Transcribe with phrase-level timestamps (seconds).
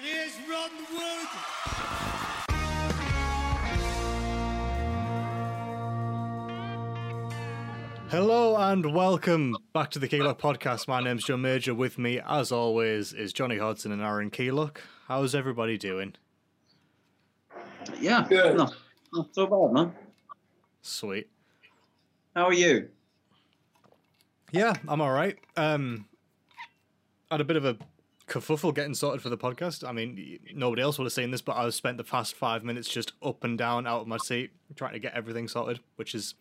[0.00, 2.38] Here's Ron Wood.
[8.10, 10.86] Hello and welcome back to the Keylock podcast.
[10.86, 11.74] My name's Joe Major.
[11.74, 14.80] With me, as always, is Johnny Hodson and Aaron Keylock.
[15.08, 16.14] How's everybody doing?
[18.00, 18.56] Yeah, Good.
[18.56, 18.74] Not,
[19.12, 19.92] not so bad, man.
[20.80, 21.28] Sweet.
[22.36, 22.88] How are you?
[24.52, 25.36] Yeah, I'm all right.
[25.56, 26.06] Um,
[27.30, 27.76] had a bit of a
[28.28, 29.86] kerfuffle getting sorted for the podcast.
[29.88, 32.88] I mean, nobody else would have seen this, but I've spent the past five minutes
[32.88, 36.34] just up and down out of my seat trying to get everything sorted, which is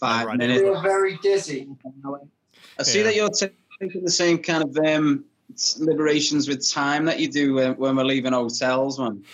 [0.00, 0.38] Five Alright.
[0.38, 0.60] minutes.
[0.60, 1.68] You're very dizzy.
[2.78, 3.04] I see Yeah.
[3.04, 3.30] that you're
[3.80, 5.24] taking the same kind of um,
[5.78, 9.24] liberations with time that you do when, when we're leaving hotels, man.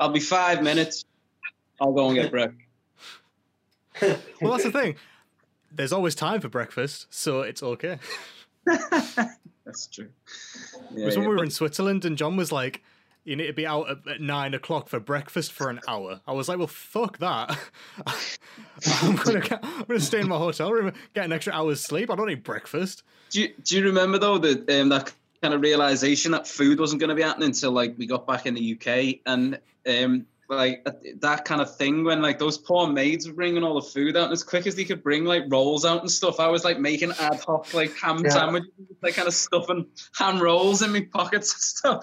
[0.00, 1.04] I'll be five minutes.
[1.80, 2.60] I'll go and get breakfast.
[4.40, 4.52] well.
[4.52, 4.96] That's the thing.
[5.70, 7.98] There's always time for breakfast, so it's okay.
[9.64, 10.08] That's true.
[10.96, 11.30] It was when yeah.
[11.30, 12.82] we were in Switzerland and John was like,
[13.24, 16.20] you need to be out at, at nine o'clock for breakfast for an hour.
[16.26, 17.58] I was like, well, fuck that.
[19.02, 22.10] I'm gonna I'm gonna stay in my hotel room, get an extra hour's sleep.
[22.10, 23.02] I don't need breakfast.
[23.30, 27.00] Do you, do you remember though that um, that kind of realization that food wasn't
[27.00, 30.86] going to be happening until like we got back in the UK and um, like
[31.20, 34.24] that kind of thing when like those poor maids were bringing all the food out
[34.24, 36.78] and as quick as they could bring like rolls out and stuff, I was like
[36.80, 38.30] making ad hoc like ham Yeah.
[38.30, 38.70] sandwiches,
[39.02, 42.02] like kind of stuffing ham rolls in my pockets and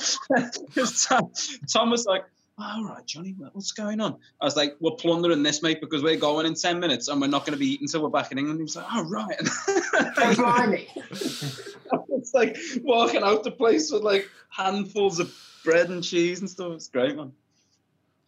[0.77, 1.31] stuff Tom,
[1.71, 2.23] Tom was like.
[2.57, 4.15] All right, Johnny, what's going on?
[4.39, 7.27] I was like, we're plundering this, mate, because we're going in 10 minutes and we're
[7.27, 8.59] not going to be eating until we're back in England.
[8.59, 9.35] He was like, oh, right.
[12.09, 15.33] It's like walking out the place with like handfuls of
[15.65, 16.71] bread and cheese and stuff.
[16.73, 17.33] It's great, man.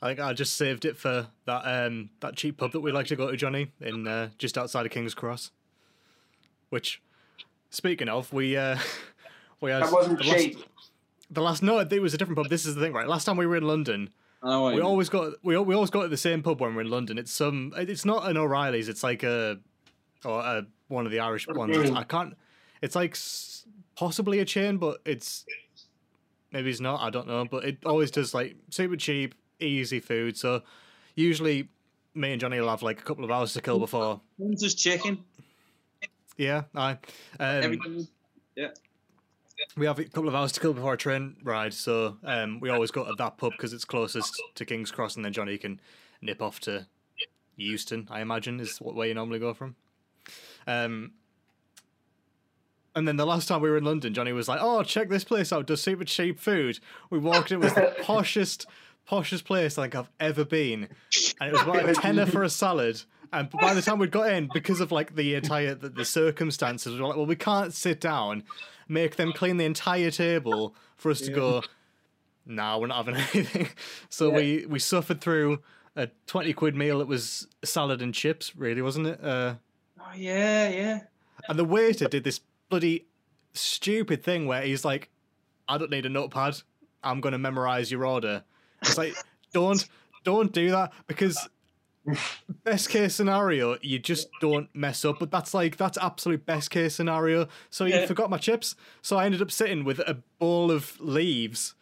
[0.01, 3.07] I think I just saved it for that um that cheap pub that we like
[3.07, 5.51] to go to, Johnny, in uh, just outside of King's Cross.
[6.69, 7.01] Which,
[7.69, 8.77] speaking of, we uh
[9.61, 10.57] we had That wasn't the last, cheap.
[11.31, 12.49] the last no, it was a different pub.
[12.49, 13.07] This is the thing, right?
[13.07, 14.09] Last time we were in London,
[14.43, 14.81] I we mean.
[14.81, 17.17] always got we we always got at the same pub when we're in London.
[17.17, 18.89] It's some it's not an O'Reilly's.
[18.89, 19.59] It's like a
[20.25, 21.75] or a, one of the Irish ones.
[21.91, 22.35] I can't.
[22.81, 23.17] It's like
[23.95, 25.45] possibly a chain, but it's
[26.51, 27.01] maybe it's not.
[27.01, 27.45] I don't know.
[27.45, 30.37] But it always does like super cheap, easy food.
[30.37, 30.63] So
[31.15, 31.69] usually
[32.13, 34.21] me and Johnny will have like a couple of hours to kill before.
[34.39, 35.23] Hunter's chicken.
[36.37, 36.91] Yeah, I.
[36.91, 36.97] Um,
[37.39, 38.07] Everything.
[39.75, 42.69] we have a couple of hours to kill before our train ride, so um, we
[42.69, 45.79] always go to that pub because it's closest to King's Cross, and then Johnny can
[46.21, 46.85] nip off to
[47.55, 48.07] Euston.
[48.11, 49.75] I imagine is what way you normally go from.
[50.67, 51.13] Um,
[52.95, 55.23] and then the last time we were in London, Johnny was like, "Oh, check this
[55.23, 55.67] place out!
[55.67, 56.79] Does super cheap food."
[57.09, 58.65] We walked in, it was the poshest,
[59.09, 60.89] poshest place I think I've ever been,
[61.39, 63.01] and it was about a tenner for a salad.
[63.33, 66.93] And by the time we'd got in, because of like the entire the, the circumstances,
[66.93, 68.43] we were like, "Well, we can't sit down."
[68.89, 71.61] make them clean the entire table for us to go
[72.45, 73.67] nah we're not having anything
[74.07, 74.35] so Yeah.
[74.37, 75.61] we we suffered through
[75.97, 79.55] a 20 quid meal that was salad and chips really wasn't it uh
[79.99, 80.99] Oh yeah, yeah.
[81.49, 83.07] and the waiter did this bloody
[83.53, 85.09] stupid thing where he's like
[85.67, 86.61] i don't need a notepad
[87.03, 88.45] i'm going to memorize your order
[88.81, 89.15] it's like
[89.53, 89.87] don't
[90.23, 91.47] don't do that because
[92.63, 96.95] best case scenario you just don't mess up but that's like that's absolute best case
[96.95, 98.01] scenario so Yeah.
[98.01, 101.75] you forgot my chips so i ended up sitting with a bowl of leaves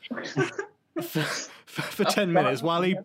[1.01, 2.95] for, for, for 10 minutes while he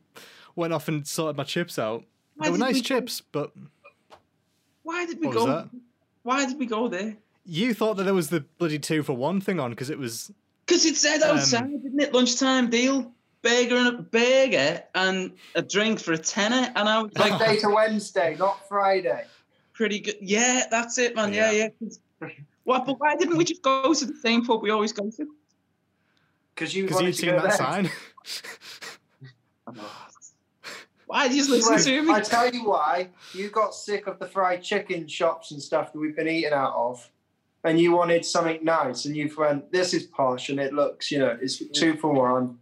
[0.56, 2.04] went off and sorted my chips out
[2.36, 3.52] Why they were nice we- chips but
[4.82, 5.68] Why did we What go?
[6.22, 7.16] Why did we go there?
[7.44, 10.30] you thought that there was the bloody two for one thing on because it was
[10.66, 12.12] Because it said Um, outside, didn't it?
[12.14, 13.12] Lunchtime deal.
[13.42, 17.56] Burger and a burger and a drink for a tenner, and I was like, Monday
[17.60, 19.24] to Wednesday, not Friday.
[19.72, 20.16] pretty good.
[20.20, 21.32] Yeah, that's it, man.
[21.32, 21.68] Yeah, Yeah.
[21.80, 22.28] yeah.
[22.64, 22.84] What?
[22.84, 25.26] But why didn't we just go to the same pub we always go to?
[26.54, 27.52] Because you because you'd to seen that there.
[27.52, 27.90] sign
[31.06, 32.12] Why did you just listen Right, to me?
[32.12, 33.08] I tell you why.
[33.32, 36.72] You got sick of the fried chicken shops and stuff that we've been eating out
[36.74, 37.10] of,
[37.64, 41.18] and you wanted something nice, and you went, "This is posh, and it looks, you
[41.18, 42.58] know, it's two for one."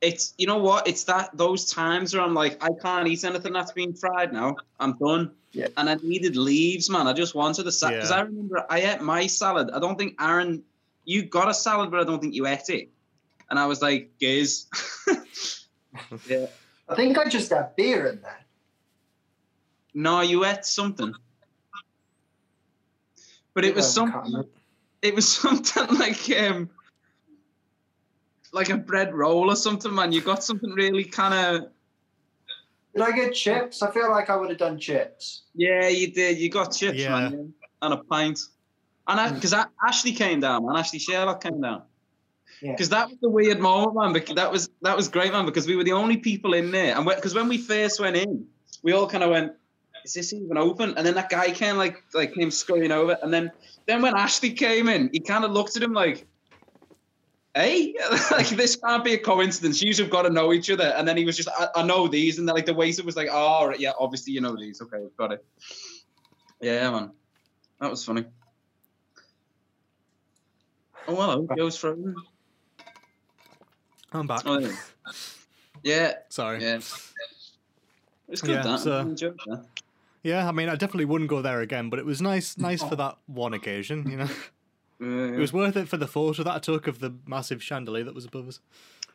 [0.00, 0.86] It's you know what?
[0.86, 4.56] It's that those times where i'm like i can't eat anything that's been fried now.
[4.78, 5.32] I'm done.
[5.52, 5.68] Yeah.
[5.76, 7.06] and i needed leaves man.
[7.08, 8.16] I just wanted a salad because Yeah.
[8.16, 9.70] i remember i ate my salad.
[9.72, 10.62] I don't think aaron
[11.04, 12.90] you got a salad but i don't think you ate it.
[13.50, 14.66] And i was like giz.
[16.28, 16.46] Yeah.
[16.88, 18.40] I think I just had beer in there.
[19.94, 21.12] no you ate something.
[23.54, 24.48] But it was I some can't remember.
[25.02, 26.70] it was something like um
[28.52, 31.70] like a bread roll or something man you got something really kind of
[32.94, 33.82] Did I get chips?
[33.82, 35.42] I feel like I would have done chips.
[35.54, 36.38] Yeah, you did.
[36.38, 37.10] You got chips, Yeah.
[37.10, 38.40] man, and a pint.
[39.06, 39.66] And because mm.
[39.86, 40.76] Ashley came down, man.
[40.76, 41.82] Ashley Sherlock came down.
[42.60, 42.72] Yeah.
[42.72, 44.12] Because that was the weird moment, man.
[44.12, 45.46] Because that was that was great, man.
[45.46, 48.46] Because we were the only people in there, and because when we first went in,
[48.82, 49.52] we all kind of went,
[50.04, 53.32] "Is this even open?" And then that guy came like like came scurrying over, and
[53.32, 53.50] then
[53.86, 56.26] then when Ashley came in, he kind of looked at him like,
[57.54, 57.94] "Hey,
[58.30, 59.82] like this can't be a coincidence.
[59.82, 62.08] You have got to know each other." And then he was just, "I, I know
[62.08, 64.80] these," and then like the waiter was like, "Oh, right, yeah, obviously you know these.
[64.82, 65.44] Okay, got it."
[66.60, 67.12] Yeah, man,
[67.80, 68.24] that was funny.
[71.06, 72.14] Oh hello, Joe's frozen.
[74.12, 74.42] I'm back.
[74.46, 74.72] Oh, yeah.
[75.82, 76.62] Yeah, Sorry.
[76.62, 76.80] yeah.
[78.28, 78.80] It's good Yeah, that.
[78.80, 79.66] so- I that.
[80.22, 82.88] Yeah, I mean, I definitely wouldn't go there again, but it was nice, nice oh.
[82.88, 84.10] for that one occasion.
[84.10, 84.28] You know,
[85.00, 88.14] It was worth it for the photo that I took of the massive chandelier that
[88.14, 88.60] was above us.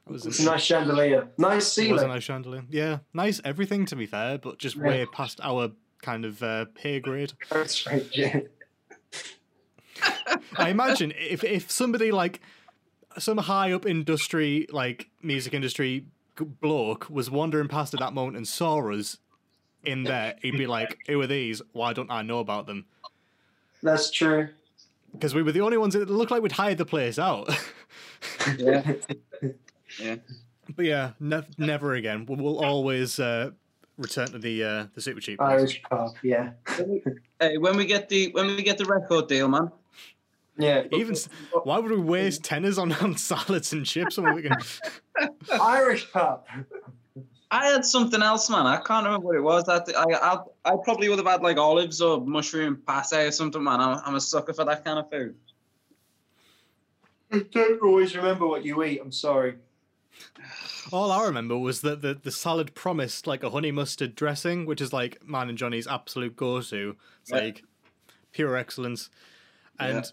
[0.08, 1.28] It was, It's a nice chandelier.
[1.38, 2.64] Nice it was a nice chandelier.
[2.70, 4.84] Yeah, nice everything to be fair, but just Yeah.
[4.88, 5.72] way past our
[6.02, 7.34] kind of uh, pay grade.
[7.50, 8.42] That's right, yeah.
[10.58, 12.42] I imagine if if somebody like
[13.18, 18.48] some high up industry, like music industry bloke, was wandering past at that moment and
[18.48, 19.18] saw us
[19.84, 21.62] in there, he'd be like, "Who are these?
[21.74, 22.86] Why don't I know about them?"
[23.82, 24.50] That's true.
[25.14, 27.50] Because we were the only ones that looked like we'd hired the place out.
[28.58, 28.94] Yeah.
[30.00, 30.16] yeah.
[30.76, 32.26] but yeah, ne- never again.
[32.26, 33.52] We'll, we'll always uh,
[33.98, 35.40] return to the uh, the super cheap.
[35.40, 35.50] place.
[35.50, 36.52] Irish pub, yeah.
[37.40, 39.72] Hey, when we get the when we get the record deal, man.
[40.58, 40.84] Yeah.
[40.92, 41.30] Even s-
[41.64, 44.56] why would we waste tenners on, on salads and chips when we can?
[45.52, 46.46] Irish pub.
[47.54, 48.66] I had something else, man.
[48.66, 49.64] I can't remember what it was.
[49.66, 53.64] That I I, I probably would have had like olives or mushroom pate or something,
[53.64, 53.80] man.
[53.80, 55.36] I'm, I'm a sucker for that kind of food.
[57.32, 59.00] I don't always remember what you eat.
[59.00, 59.58] I'm sorry.
[60.92, 64.82] All I remember was that the, the salad promised like a honey mustard dressing, which
[64.82, 66.96] is like mine and Johnny's absolute go to.
[67.22, 67.38] It's Yeah.
[67.38, 67.64] like
[68.32, 69.12] pure excellence.
[69.80, 70.12] And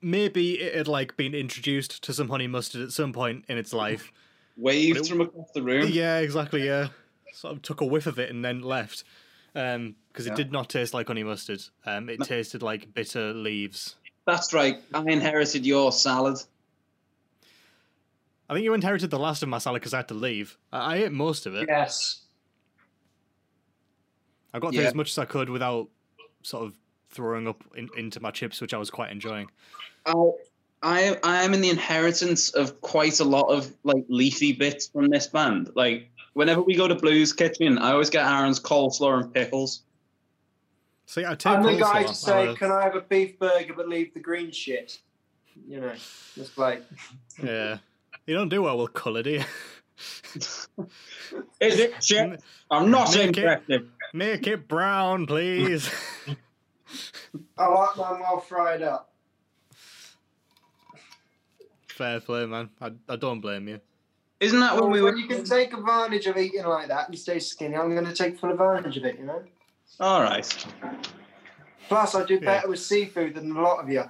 [0.00, 3.72] maybe it had like been introduced to some honey mustard at some point in its
[3.72, 4.10] life.
[4.56, 5.88] Waved it- from across the room.
[5.90, 6.88] yeah, exactly, yeah.
[7.32, 9.04] Sort of took a whiff of it and then left.
[9.54, 10.32] Um, because Yeah.
[10.32, 11.62] it did not taste like honey mustard.
[11.84, 13.96] Um, it tasted like bitter leaves.
[14.26, 14.82] That's right.
[14.94, 16.38] I inherited your salad.
[18.48, 20.56] I think you inherited the last of my salad because I had to leave.
[20.72, 21.66] I, I ate most of it.
[21.68, 22.22] Yes.
[24.54, 24.88] I got through Yeah.
[24.88, 25.88] as much as I could without
[26.42, 26.78] sort of
[27.10, 29.48] throwing up in, into my chips, which I was quite enjoying.
[30.06, 30.12] I
[30.86, 35.08] I I am in the inheritance of quite a lot of like leafy bits from
[35.08, 35.70] this band.
[35.74, 39.82] Like whenever we go to Blues Kitchen, I always get Aaron's coleslaw and pickles.
[41.06, 43.74] See, I take I'm the guy to say, I'm can I have a beef burger
[43.74, 45.00] but leave the green shit?
[45.66, 45.92] You know,
[46.36, 46.84] just like,
[47.42, 47.78] yeah.
[48.26, 49.44] You don't do well with colour, do you?
[51.60, 52.42] Is it shit?
[52.70, 53.88] I'm not Make it- interested.
[54.12, 55.90] Make it brown, please.
[57.58, 59.10] I like mine well fried up.
[61.96, 62.68] Fair play, man.
[62.80, 63.80] I, I don't blame you.
[64.40, 65.18] Isn't that Well, when we when were?
[65.20, 68.38] you can take advantage of eating like that and stay skinny, I'm going to take
[68.38, 69.42] full advantage of it, you know?
[69.98, 70.66] All right.
[71.88, 72.40] Plus, I do Yeah.
[72.40, 74.04] better with seafood than a lot of you.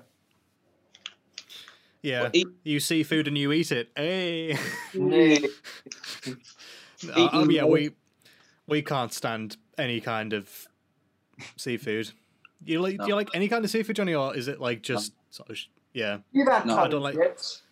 [2.03, 2.23] Yeah.
[2.23, 3.91] Well, eat- You see food and you eat it.
[3.97, 4.59] Hey.
[4.95, 5.39] Yeah.
[7.09, 7.91] Uh, oh, Eating yeah, more- we
[8.67, 10.67] we can't stand any kind of
[11.57, 12.11] seafood.
[12.65, 15.13] You like do you like any kind of seafood, Johnny, or is it like just
[15.31, 15.59] sort of
[15.93, 16.19] yeah?
[16.33, 17.63] You've had No, I don't like- chips.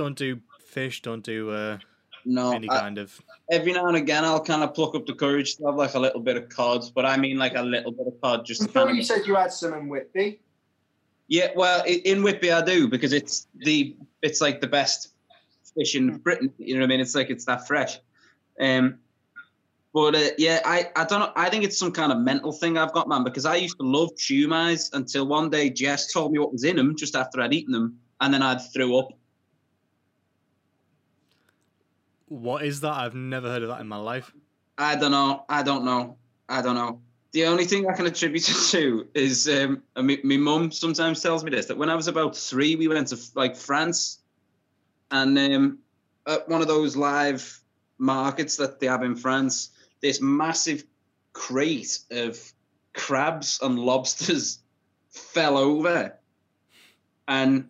[0.00, 1.02] Don't do fish.
[1.02, 1.76] Don't do uh,
[2.24, 3.20] No, any I- kind of.
[3.50, 5.98] every now and again I'll kind of pluck up the courage to have like a
[5.98, 8.68] little bit of cod, but I mean like a little bit of cod just I'm
[8.68, 9.06] kind you of.
[9.06, 10.40] said you had some in Whitby.
[11.28, 15.08] Yeah, well, in Whitby I do because it's the it's like the best
[15.74, 16.50] fish in Britain.
[16.56, 17.00] You know what I mean?
[17.00, 17.98] It's like it's that fresh.
[18.58, 18.98] Um,
[19.92, 21.32] but uh, yeah, I I don't know.
[21.36, 23.22] I think it's some kind of mental thing I've got, man.
[23.22, 26.76] Because I used to love shumais until one day Jess told me what was in
[26.76, 29.10] them just after I'd eaten them, and then I'd threw up.
[32.30, 32.92] What is that?
[32.92, 34.32] I've never heard of that in my life.
[34.78, 35.44] I don't know.
[35.48, 36.16] I don't know.
[36.48, 37.00] I don't know.
[37.32, 41.50] The only thing I can attribute it to is um, my mum sometimes tells me
[41.50, 44.20] this that when I was about three, we went to like France,
[45.10, 45.78] and um,
[46.24, 47.60] at one of those live
[47.98, 49.70] markets that they have in France,
[50.00, 50.84] this massive
[51.32, 52.40] crate of
[52.94, 54.60] crabs and lobsters
[55.10, 56.16] fell over,
[57.26, 57.68] and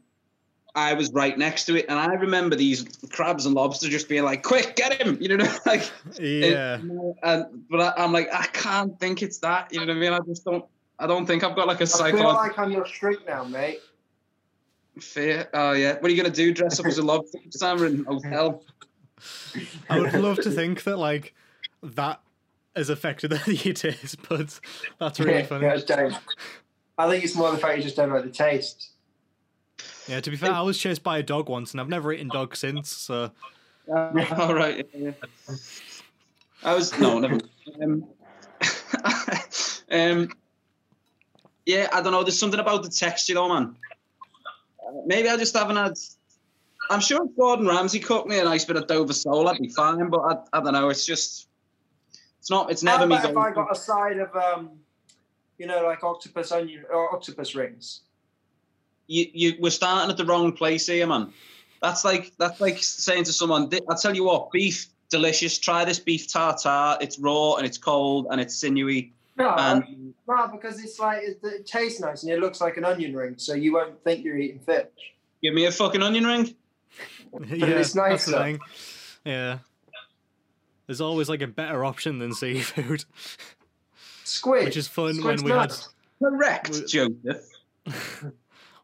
[0.75, 4.25] I was right next to it, and I remember these crabs and lobsters just being
[4.25, 5.91] like, "Quick, get him!" You know, like.
[6.19, 6.79] Yeah.
[7.23, 9.73] And but I, I'm like, I can't think it's that.
[9.73, 10.13] You know what I mean?
[10.13, 10.65] I just don't.
[10.99, 13.21] I don't think I've got like a a I feel psychological like I'm your street
[13.27, 13.81] now, mate.
[15.01, 15.49] fear.
[15.55, 15.95] Oh yeah.
[15.95, 16.53] What are you gonna do?
[16.53, 18.63] Dress up as a lobster summer in a hotel?
[19.89, 21.35] I would love to think that like
[21.83, 22.21] that
[22.77, 24.61] has affected your taste but
[24.99, 25.67] That's really funny.
[25.67, 26.19] yeah, I.
[26.99, 28.90] I think it's more the fact you just don't like the taste.
[30.11, 32.27] Yeah, to be fair, I was chased by a dog once, and I've never eaten
[32.27, 32.91] dog since.
[32.91, 33.31] So
[33.89, 34.85] All right.
[34.93, 35.11] yeah,
[35.49, 35.55] yeah.
[36.65, 37.39] I was no, never.
[37.81, 38.05] Um,
[39.93, 40.29] um,
[41.65, 42.25] yeah, I don't know.
[42.25, 43.77] There's something about the texture, though, man.
[44.85, 45.93] Uh, Maybe I just haven't had.
[46.91, 49.69] I'm sure if Gordon Ramsay cooked me a nice bit of Dover sole, I'd be
[49.69, 50.11] fine.
[50.11, 50.89] But I, I don't know.
[50.89, 51.47] It's just,
[52.41, 52.73] it's not.
[52.73, 53.15] It's never me.
[53.15, 54.73] about if I going- got a side of, um,
[55.59, 58.01] you know, like octopus onion or octopus rings?
[59.11, 61.33] You, you we're starting at the wrong place here, man.
[61.83, 65.59] That's like that's like saying to someone, "I'll tell you what, beef delicious.
[65.59, 66.97] Try this beef tartare.
[67.01, 71.41] It's raw and it's cold and it's sinewy." No, And no, because it's like it,
[71.43, 74.37] it tastes nice and it looks like an onion ring, so you won't think you're
[74.37, 74.87] eating fish.
[75.43, 76.55] give me a fucking onion ring.
[77.47, 78.59] yeah, it's that's the thing.
[79.25, 79.59] Yeah,
[80.87, 83.05] there's always like a better option than seafood,
[84.25, 85.73] Squid, which is fun Squid's when we had
[86.23, 87.49] Correct, We- Joseph.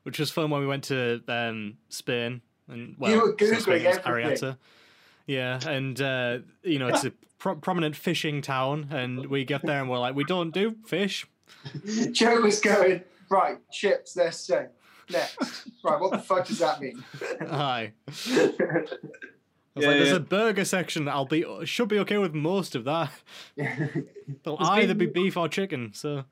[0.06, 3.62] had, which was fun when we went to um, Spain and well, You were since
[3.64, 4.02] Spain, Googling it.
[4.04, 4.56] Arietta.
[5.26, 9.80] Yeah, and uh, you know it's a pro- prominent fishing town, and we get there
[9.80, 11.26] and we're like, we don't do fish.
[12.12, 13.58] Joe was going right.
[13.72, 14.68] Chips, they're safe.
[15.10, 16.00] Next, right.
[16.00, 17.04] What the fuck does that mean?
[17.40, 17.92] Aye.
[18.08, 20.16] I was Yeah, like, there's yeah.
[20.16, 21.06] a burger section.
[21.06, 23.12] I'll be should be okay with most of that.
[23.56, 25.92] They'll either been- be beef or chicken.
[25.94, 26.24] So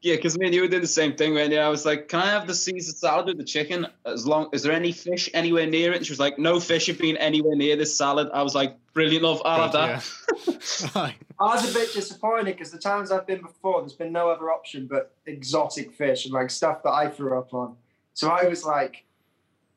[0.00, 2.20] Yeah, because me and you did the same thing when yeah, I was like, "Can
[2.20, 3.86] I have the Caesar salad with the chicken?
[4.06, 6.86] As long is there any fish anywhere near it?" And she was like, "No fish
[6.86, 9.42] have been anywhere near this salad." I was like, "Brilliant, love.
[9.44, 11.16] I'll have that." Aye.
[11.40, 14.52] I was a bit disappointed because the times I've been before, there's been no other
[14.52, 17.76] option but exotic fish and like stuff that I threw up on.
[18.14, 19.04] So I was like,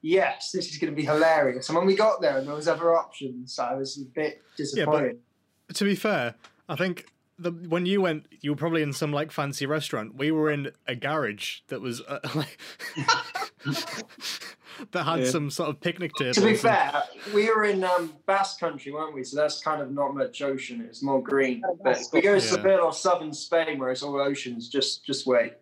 [0.02, 1.70] yes, this is going to be hilarious.
[1.70, 5.20] And when we got there and there was other options, I was a bit disappointed.
[5.74, 6.36] to be fair,
[6.68, 7.06] I think
[7.42, 10.16] the when you went, you were probably in some like fancy restaurant.
[10.16, 12.58] We were in a garage that was uh, like
[14.92, 15.30] that had Yeah.
[15.30, 16.34] some sort of picnic table.
[16.34, 19.24] to be fair, we were in um, Basque Country, weren't we?
[19.24, 20.82] So that's kind of not much ocean.
[20.82, 21.64] It's more green.
[21.84, 22.52] But if we go to Yeah.
[22.52, 25.54] Seville or southern Spain, where it's all oceans, just just wait.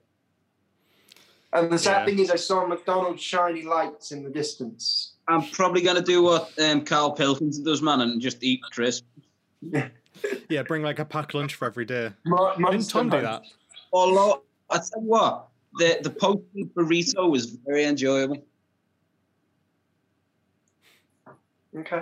[1.53, 2.05] And the sad Yeah.
[2.05, 5.13] thing is, I saw McDonald's shiny lights in the distance.
[5.27, 9.05] I'm probably gonna do what um, Carl Pilkington does, man, and just eat crisp.
[10.49, 12.11] yeah, bring like a packed lunch for every day.
[12.25, 13.23] Mo- Didn't Tom do Munch.
[13.23, 13.43] that?
[13.93, 15.47] Although I tell you what,
[15.77, 16.41] the the post
[16.75, 18.43] burrito was very enjoyable.
[21.77, 22.01] Okay.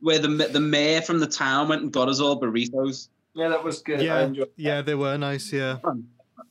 [0.00, 3.08] Where the the mayor from the town went and got us all burritos.
[3.34, 4.00] Yeah, that was good.
[4.00, 5.52] I Yeah, enjoyed yeah, they were nice.
[5.52, 5.78] Yeah,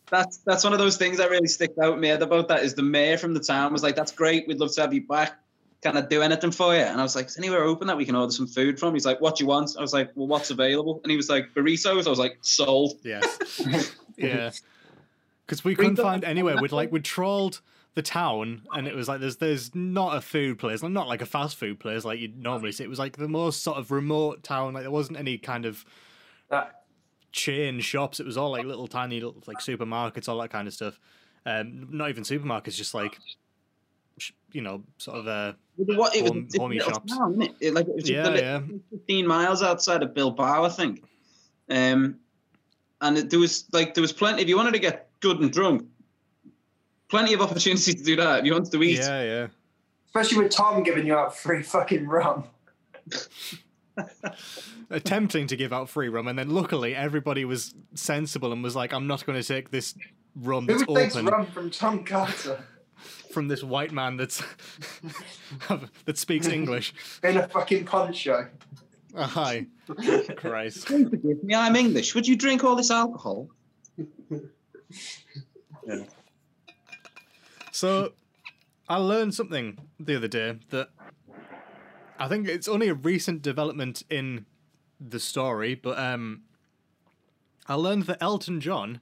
[0.10, 2.84] That's that's one of those things that really stick out me about that is the
[2.84, 5.40] mayor from the town was like, "That's great, we'd love to have you back.
[5.84, 8.06] Can I do anything for you?" And I was like, "Is anywhere open that we
[8.06, 10.28] can order some food from?" He's like, "What do you want?" I was like, "Well,
[10.28, 14.52] what's available?" And he was like, "Burritos." I was like, "Sold." yes, yeah.
[15.46, 16.56] Because we couldn't find anywhere.
[16.62, 17.60] We'd like we trawled
[17.96, 21.26] the town, and it was like there's there's not a food place, not like a
[21.26, 22.86] fast food place like you'd normally see.
[22.86, 24.74] It was like the most sort of remote town.
[24.74, 25.84] Like there wasn't any kind of
[26.50, 26.84] that.
[27.34, 28.22] chain shops.
[28.22, 30.98] It was all like little tiny little like supermarkets, all that kind of stuff.
[31.46, 33.36] Um, not even supermarkets, just like sh-
[34.52, 37.18] you know, sort of uh, What, it was, Home- it's a homey little shops.
[37.18, 37.56] town, innit?
[37.60, 41.04] It, like, it was yeah, yeah, 15 miles outside of Bilbao, I think.
[41.70, 42.20] Um,
[43.02, 44.42] and it- there was like there was plenty.
[44.42, 45.88] If you wanted to get good and drunk,
[47.10, 48.40] plenty of opportunity to do that.
[48.40, 49.48] If you wanted to eat, yeah, yeah.
[50.06, 52.44] Especially with Tom giving you out free fucking rum.
[54.90, 58.94] Attempting to give out free rum, and then luckily everybody was sensible and was like,
[58.94, 59.96] "I'm not going to take this
[60.36, 62.64] rum that's Who takes open rum from Tom Carter
[63.32, 64.44] from this white man that's
[66.06, 66.94] that speaks English."
[67.24, 68.48] in a fucking poncho?
[69.16, 69.68] Uh, hi,
[70.36, 70.86] Christ.
[70.88, 72.16] Please forgive me, I'm English.
[72.16, 73.48] Would you drink all this alcohol?
[75.86, 76.04] yeah.
[77.72, 78.14] So,
[78.90, 80.90] I learned something the other day that
[82.20, 84.46] I think it's only a recent development in
[85.00, 86.44] the story, but um,
[87.68, 89.02] I learned that Elton John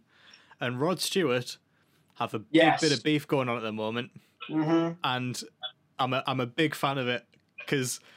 [0.60, 1.58] and Rod Stewart
[2.16, 4.12] have a big bit of beef going on at the moment,
[4.50, 4.94] Mm-hmm.
[5.04, 5.44] and
[6.00, 7.26] I'm a I'm a big fan of it
[7.58, 8.00] because.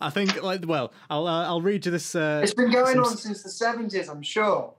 [0.00, 2.14] I think, like, well, I'll uh, I'll read you this.
[2.14, 4.72] Uh, It's been going on since the seventies, I'm sure.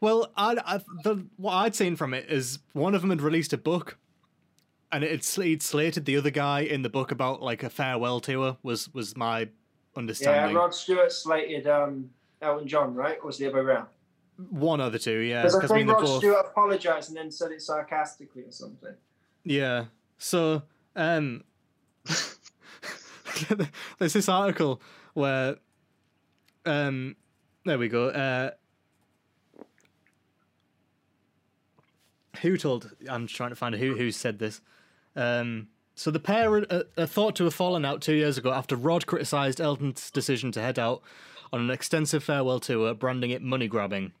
[0.00, 3.52] Well, I, I the what I'd seen from it is one of them had released
[3.52, 3.96] a book,
[4.90, 7.70] and it had sl- he'd slated the other guy in the book about like a
[7.70, 8.56] farewell tour.
[8.64, 9.48] Was was my
[9.96, 10.56] understanding?
[10.56, 10.60] Yeah.
[10.60, 12.10] Rod Stewart slated um,
[12.40, 13.18] Elton John, right?
[13.22, 13.86] Or was the other way around?
[14.50, 15.42] One of the two, yeah.
[15.42, 16.18] Because I Because I mean, think Rod both.
[16.18, 18.94] Stewart apologised and then said it sarcastically or something.
[19.44, 19.86] Yeah.
[20.18, 20.62] So,
[20.96, 21.44] um,
[23.98, 24.80] there's this article
[25.14, 25.56] where,
[26.64, 27.16] um,
[27.64, 28.08] there we go.
[28.08, 28.50] Uh,
[32.40, 32.90] who told?
[33.08, 34.60] I'm trying to find who who said this.
[35.14, 38.52] Um, so the pair are, are, are thought to have fallen out two years ago
[38.52, 41.02] after Rod criticised Elton's decision to head out
[41.52, 44.12] on an extensive farewell tour, branding it money grabbing.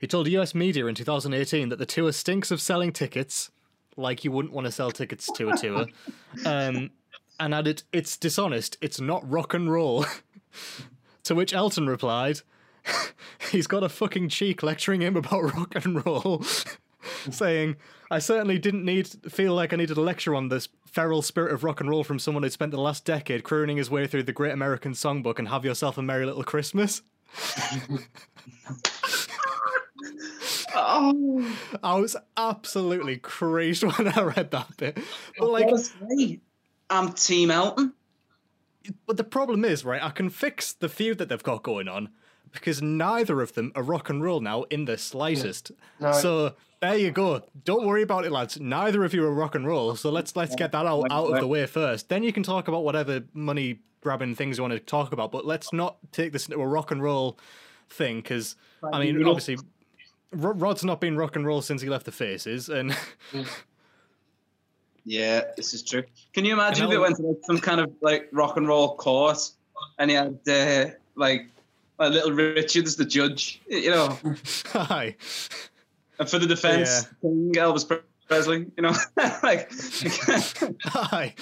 [0.00, 3.50] He told US media in 2018 that the tour stinks of selling tickets,
[3.96, 5.86] like you wouldn't want to sell tickets to a tour,
[6.46, 6.90] um,
[7.38, 8.78] and added, "It's dishonest.
[8.80, 10.06] It's not rock and roll."
[11.24, 12.40] to which Elton replied,
[13.52, 16.42] "He's got a fucking cheek lecturing him about rock and roll."
[17.30, 17.76] saying,
[18.10, 21.64] I certainly didn't need feel like I needed a lecture on this feral spirit of
[21.64, 24.32] rock and roll from someone who'd spent the last decade crooning his way through the
[24.32, 27.02] Great American Songbook and Have Yourself a Merry Little Christmas.
[30.74, 34.98] Oh, I was absolutely crazed when I read that bit.
[35.38, 36.40] But like, honestly,
[36.88, 37.92] I'm Team Elton.
[39.06, 40.02] but the problem is, right?
[40.02, 42.10] I can fix the feud that they've got going on
[42.52, 45.70] because neither of them are rock and roll now in the slightest.
[46.00, 46.12] No.
[46.12, 47.42] So there you go.
[47.64, 48.58] Don't worry about it, lads.
[48.60, 49.94] Neither of you are rock and roll.
[49.96, 52.08] So let's let's get that out, out of the way first.
[52.08, 55.30] Then you can talk about whatever money grabbing things you want to talk about.
[55.30, 57.38] But let's not take this into a rock and roll
[57.90, 59.64] thing because I mean, you know- obviously, Rod-
[60.32, 62.96] Rod's not been rock and roll since he left the Faces, and
[65.04, 66.04] Yeah, this is true.
[66.32, 68.96] Can you imagine if it went to like, some kind of like rock and roll
[68.96, 69.54] course
[69.98, 71.48] and he had uh, like
[71.98, 74.18] a little Richard as the judge, you know,
[74.66, 75.16] hi.
[76.18, 78.94] and for the defense, King Elvis Presley, you know,
[79.42, 79.70] like,
[80.84, 81.34] Hi.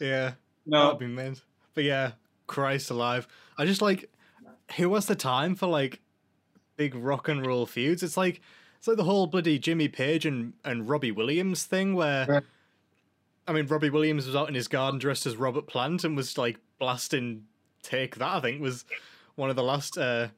[0.00, 0.32] Yeah,
[0.66, 1.42] no, that'd be mint.
[1.74, 2.12] But yeah,
[2.46, 3.28] Christ alive.
[3.58, 4.10] I just like
[4.76, 6.00] who has the time for like
[6.76, 8.02] big rock and roll feuds?
[8.02, 8.40] It's like
[8.78, 12.40] it's like the whole bloody Jimmy Page and, and Robbie Williams thing where Yeah.
[13.48, 16.36] I mean Robbie Williams was out in his garden dressed as Robert Plant and was
[16.38, 17.44] like blasting
[17.82, 18.84] take that I think was
[19.36, 20.28] one of the last uh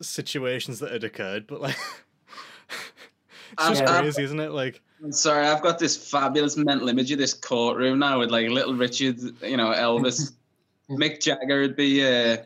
[0.00, 1.46] situations that had occurred.
[1.46, 1.76] But like
[2.70, 4.50] it's I've- just I've- crazy, isn't it?
[4.52, 8.48] Like I'm sorry, I've got this fabulous mental image of this courtroom now with like
[8.48, 10.32] little Richard, you know, Elvis,
[10.90, 12.04] Mick Jagger would be.
[12.04, 12.38] Uh,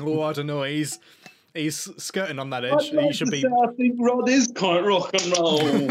[0.00, 0.62] Oh, I don't know.
[0.64, 0.98] He's
[1.54, 2.90] he's skirting on that edge.
[2.90, 5.86] He should be I think Rod is quite rock and roll.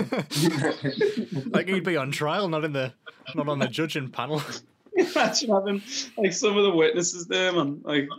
[1.51, 2.93] like he'd be on trial, not in the
[3.35, 4.41] not on the judging panel.
[4.95, 5.81] Imagine having
[6.17, 7.81] like some of the witnesses there, man.
[7.83, 8.09] Like,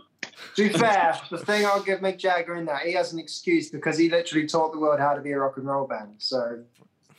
[0.55, 3.69] to be fair, the thing I'll give Mick Jagger in that, he has an excuse
[3.69, 6.15] because he literally taught the world how to be a rock and roll band.
[6.17, 6.63] So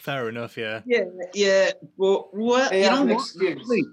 [0.04, 0.82] Fair enough, yeah.
[0.84, 1.70] yeah, yeah.
[1.96, 3.20] Well, what he you has know an what?
[3.22, 3.87] excuse.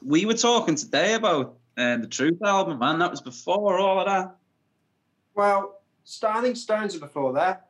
[0.00, 3.00] We were talking today about uh, the Truth album, man.
[3.00, 4.36] That was before all of that.
[5.36, 7.68] Well, St- I think Stones are before that.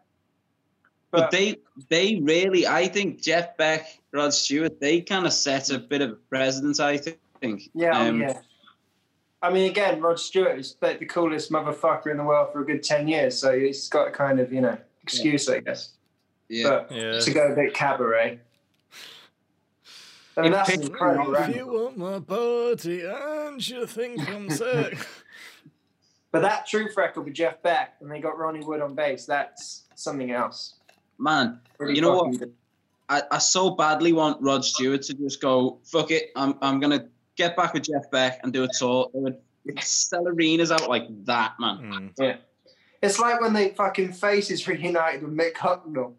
[1.10, 1.56] But, But, they,
[1.88, 6.10] they really, I think Jeff Beck, Rod Stewart, they kind of set a bit of
[6.10, 6.80] a precedent.
[6.80, 7.70] I think.
[7.74, 8.40] yeah, oh, Um, yeah.
[9.42, 12.64] I mean, again, Rod Stewart is the the coolest motherfucker in the world for a
[12.66, 13.38] good 10 years.
[13.38, 15.90] So he's got a kind of, you know, excuse, I guess.
[16.48, 16.68] yeah.
[16.68, 17.20] But Yeah.
[17.20, 18.40] to go a bit cabaret.
[20.38, 21.34] I mean, that's incredible.
[21.34, 24.98] If you want my party and you think I'm sick.
[26.32, 29.84] But that Truth record with Jeff Beck, and they got Ronnie Wood on bass, that's
[29.94, 30.74] something else.
[31.18, 32.38] Man, Really You know what?
[32.38, 32.52] good.
[33.08, 36.98] I, I so badly want Rod Stewart to just go, fuck it, I'm, I'm going
[36.98, 39.08] to get back with Jeff Beck and do a tour.
[39.14, 39.38] They would
[39.80, 42.12] sell arenas out like that, man.
[42.18, 42.38] Mm.
[43.02, 46.14] It's like when they fucking faces reunited with Mick Hucknall.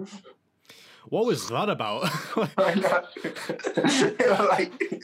[1.08, 2.08] What was that about?
[2.58, 3.02] I know.
[4.48, 5.00] Like, the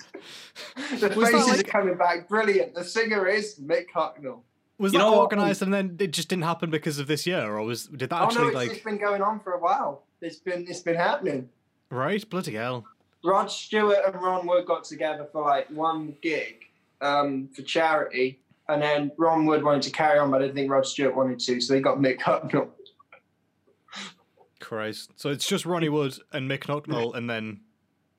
[0.87, 2.29] Was that faces like- are coming back.
[2.29, 2.75] Brilliant.
[2.75, 4.41] The singer is Mick Hucknall.
[4.79, 7.57] was You that know organised and then it just didn't happen because of this year,
[7.57, 10.05] or was did that Oh no, it's, like it's been going on for a while.
[10.21, 11.49] It's been it's been happening.
[11.91, 12.29] right?
[12.29, 12.85] Bloody hell!
[13.25, 16.65] Rod Stewart and Ron Wood got together for like one gig
[17.01, 20.71] um, for charity, and then Ron Wood wanted to carry on, but I didn't think
[20.71, 22.69] Rod Stewart wanted to, so they got Mick Hucknall.
[24.69, 25.11] Christ!
[25.17, 27.61] So it's just Ronnie Wood and Mick Hucknall, and then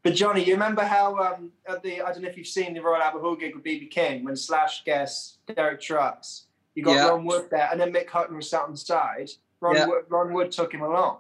[0.02, 2.82] But Johnny, you remember how um, at the I don't know if you've seen the
[2.82, 7.10] Royal Albert Hall gig with BB King when Slash guests Derek Trucks, you got Yeah.
[7.10, 9.30] Ron Wood there, and then Mick Hucknall sat on the side.
[9.62, 9.86] Ron, Yeah.
[9.88, 11.18] Wood, Ron Wood took him along.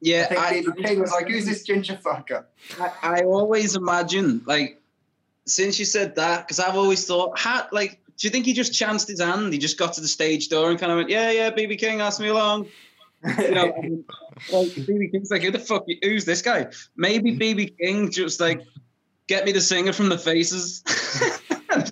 [0.00, 2.46] Yeah, I think I, BB King was like, "Who's this ginger fucker?"
[2.80, 4.80] I, I always imagine, like,
[5.44, 8.72] since you said that, because I've always thought, how, like, do you think he just
[8.72, 9.52] chanced his hand?
[9.52, 12.00] He just got to the stage door and kind of went, yeah, yeah, BB King
[12.00, 12.68] asked me along.
[13.38, 14.14] You know, I mean, um,
[14.52, 16.68] like, BB King's like, who the fuck, who's this guy?
[16.96, 17.40] Maybe mm.
[17.40, 18.62] BB King just, like,
[19.26, 20.82] get me the singer from the Faces.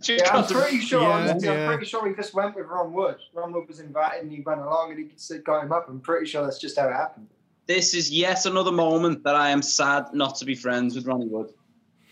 [0.08, 1.02] Yeah, I'm pretty sure.
[1.02, 1.52] Yeah, I'm, yeah.
[1.52, 3.16] I'm pretty sure he just went with Ron Wood.
[3.32, 5.88] Ron Wood was invited and he went along and he got him up.
[5.88, 7.28] I'm pretty sure that's just how it happened.
[7.66, 11.26] this is yet another moment that I am sad not to be friends with Ronnie
[11.26, 11.52] Wood.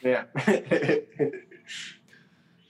[0.00, 0.24] Yeah.
[0.46, 1.42] it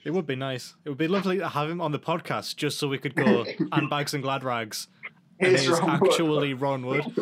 [0.07, 0.73] would be nice.
[0.83, 3.45] It would be lovely to have him on the podcast just so we could go
[3.71, 4.96] and bags and glad rags and Here's
[5.39, 6.09] it is Ron Wood.
[6.09, 7.05] actually Ron Wood.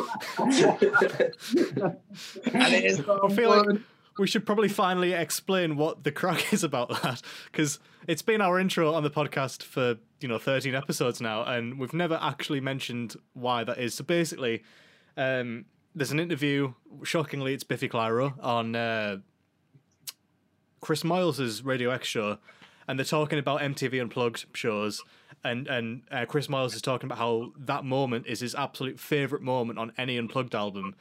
[2.54, 3.80] And it is I feel like
[4.18, 8.60] we should probably finally explain what the crack is about that because it's been our
[8.60, 13.16] intro on the podcast for you know 13 episodes now and we've never actually mentioned
[13.34, 14.64] why that is so basically
[15.18, 16.74] um, there's an interview
[17.04, 19.18] shockingly it's biffy clyro on uh,
[20.82, 22.38] chris moyles's radio x show
[22.88, 25.04] and they're talking about mtv unplugged shows
[25.46, 29.42] and and uh, chris moyles is talking about how that moment is his absolute favorite
[29.42, 30.96] moment on any unplugged album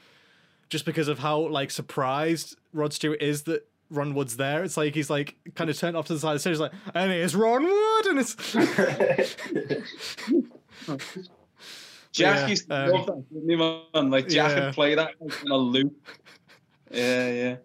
[0.69, 4.65] just because of how like surprised Rod Stewart is that Ron Wood's there.
[4.65, 6.61] It's like he's like kind of turned off to the side of the stage, he's
[6.61, 8.35] like, and it's Ron Wood, and it's
[12.13, 14.11] Jack Yeah, used to um, love that, didn't man?
[14.11, 14.67] Like Jack yeah.
[14.67, 15.95] would play that like, on a loop.
[16.91, 17.57] Yeah,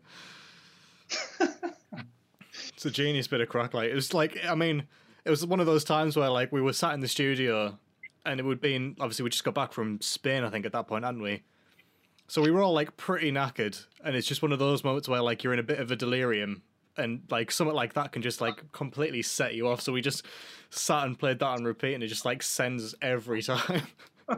[1.40, 1.48] yeah.
[2.70, 3.74] it's a genius bit of crack.
[3.74, 4.88] Like it was like I mean,
[5.26, 7.78] it was one of those times where like we were sat in the studio,
[8.26, 10.88] and it would been obviously we just got back from Spain, I think at that
[10.88, 11.44] point, hadn't we?
[12.28, 15.22] So we were all like pretty knackered, and it's just one of those moments where
[15.22, 16.62] like you're in a bit of a delirium,
[16.98, 19.82] and like something like that can just like completely set you off.
[19.82, 20.26] So we just
[20.70, 23.84] sat and played that on repeat, and it just like sends every time.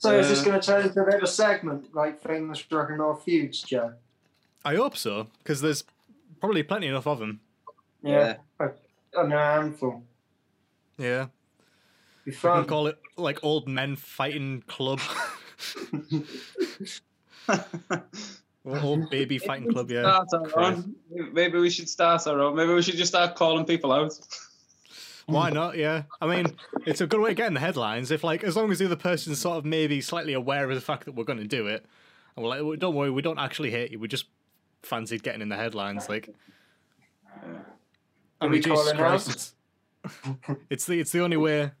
[0.00, 2.64] So is this Uh, going to turn into a bit of a segment like famous
[2.70, 3.94] rock and roll feuds, Joe?
[4.64, 5.82] I hope so, because there's
[6.40, 7.40] probably plenty enough of them.
[8.02, 8.68] Yeah, I
[9.24, 10.02] know a handful.
[10.96, 11.26] Yeah,
[12.24, 15.00] Be we can call it like old men fighting club,
[18.64, 19.90] or old baby fighting club.
[19.90, 20.94] Yeah, Start our own.
[21.32, 22.56] Maybe we should start our own.
[22.56, 24.18] Maybe we should just start calling people out.
[25.26, 25.76] why not?
[25.76, 26.56] Yeah, I mean,
[26.86, 28.10] it's a good way to get in the headlines.
[28.10, 30.80] If like, as long as the other person's sort of maybe slightly aware of the
[30.80, 31.84] fact that we're going to do it,
[32.36, 33.98] and we're like, "Well, don't worry, we don't actually hate you.
[33.98, 34.26] We just
[34.82, 36.08] fancied getting in the headlines.
[36.08, 36.34] Like,
[37.26, 37.46] I
[38.40, 39.54] Are we Jesus calling Christ, it's,
[40.70, 41.72] it's the it's the only way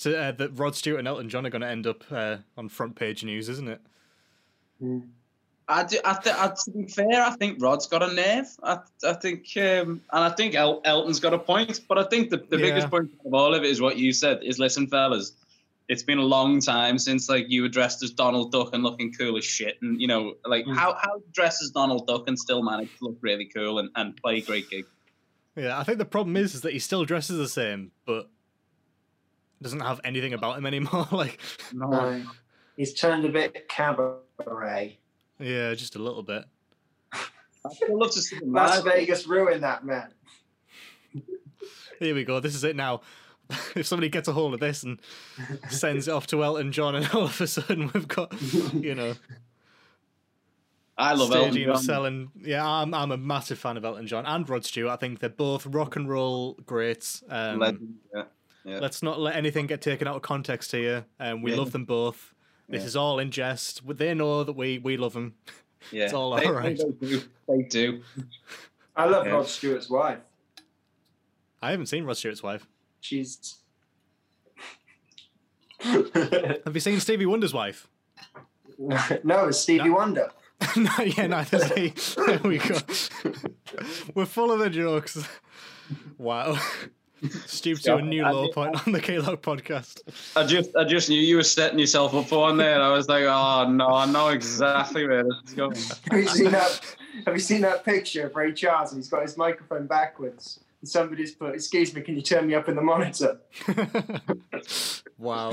[0.00, 2.68] to, uh, that Rod Stewart and Elton John are going to end up uh, on
[2.68, 3.80] front page news, isn't it?
[5.66, 5.98] I do.
[6.04, 8.46] I th- I, to be fair, I think Rod's got a nerve.
[8.62, 11.80] I, I think, um, and I think El- Elton's got a point.
[11.88, 12.66] But I think the, the Yeah.
[12.66, 15.32] biggest point of all of it is what you said: is listen, fellas,
[15.88, 19.12] it's been a long time since like you were dressed as Donald Duck and looking
[19.12, 20.76] cool as shit, and you know, like Mm.
[20.76, 24.16] how how dress as Donald Duck and still manage to look really cool and, and
[24.18, 24.84] play a great gig.
[25.56, 28.28] Yeah, I think the problem is is that he still dresses the same, but
[29.62, 31.06] doesn't have anything about him anymore.
[31.12, 31.40] like,
[31.72, 32.22] No.
[32.76, 34.98] He's turned a bit cabaret.
[35.38, 36.44] yeah, just a little bit.
[37.12, 38.82] I'd still love to see Las.
[38.82, 40.12] Vegas ruin that man.
[42.00, 42.40] Here we go.
[42.40, 43.00] This is it now.
[43.76, 44.98] if somebody gets a hold of this and
[45.68, 48.34] sends it off to Elton John, and all of a sudden we've got,
[48.74, 49.14] you know,
[50.96, 51.82] I love Elton stadium John.
[51.82, 52.30] selling.
[52.40, 54.92] Yeah, I'm I'm a massive fan of Elton John and Rod Stewart.
[54.92, 57.22] I think they're both rock and roll greats.
[57.28, 58.22] Um, Legend, yeah.
[58.64, 58.78] yeah.
[58.78, 61.04] Let's not let anything get taken out of context here.
[61.18, 61.58] Um, we Yeah.
[61.58, 62.32] love them both.
[62.68, 62.86] This Yeah.
[62.86, 63.82] is all in jest.
[63.86, 65.34] They know that we we love them.
[65.90, 66.04] yeah.
[66.04, 66.78] it's all they, alright.
[67.00, 67.22] They do.
[67.48, 68.02] They do.
[68.94, 69.32] I love Yeah.
[69.32, 70.18] Rod Stewart's wife.
[71.60, 72.68] I haven't seen Rod Stewart's wife.
[73.00, 73.56] She's.
[75.80, 77.88] Have you seen Stevie Wonder's wife?
[78.78, 80.30] no, it's Stevie Wonder.
[80.76, 81.92] no, yeah, neither has he.
[82.26, 82.78] There we go.
[84.14, 85.26] We're full of the jokes.
[86.18, 86.58] Wow.
[87.46, 90.02] Stooped to a new I- low point on the Keylock podcast.
[90.36, 92.80] I just, I just knew you were setting yourself up for one there.
[92.80, 95.76] I was like, oh no, I know exactly where this is going.
[96.10, 96.96] Have you seen that?
[97.26, 98.92] Have you seen that picture of Ray Charles?
[98.92, 100.60] And he's got his microphone backwards.
[100.80, 103.38] And somebody's put, "Excuse me, can you turn me up in the monitor?"
[105.18, 105.52] wow.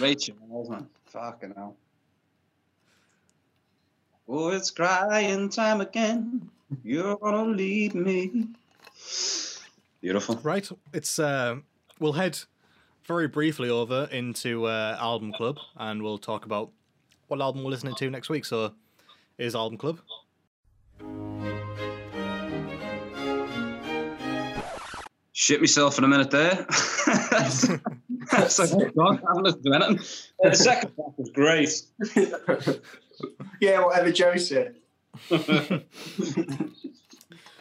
[0.00, 0.36] Rachel,
[0.68, 1.76] man, fucking hell.
[4.26, 6.48] Oh, it's crying time again.
[6.82, 8.46] You're gonna leave me.
[10.00, 10.36] Beautiful.
[10.42, 10.68] Right.
[10.94, 11.56] It's uh,
[11.98, 12.38] we'll head
[13.04, 16.70] very briefly over into uh, album club, and we'll talk about
[17.28, 18.46] what album we're listening to next week.
[18.46, 18.72] So,
[19.36, 20.00] is album club.
[25.32, 26.66] Shit myself in a minute there.
[28.32, 29.98] It's like, God, I haven't listened to anything.
[30.44, 31.82] Uh, the second track was great.
[33.60, 34.76] yeah, whatever Joe said.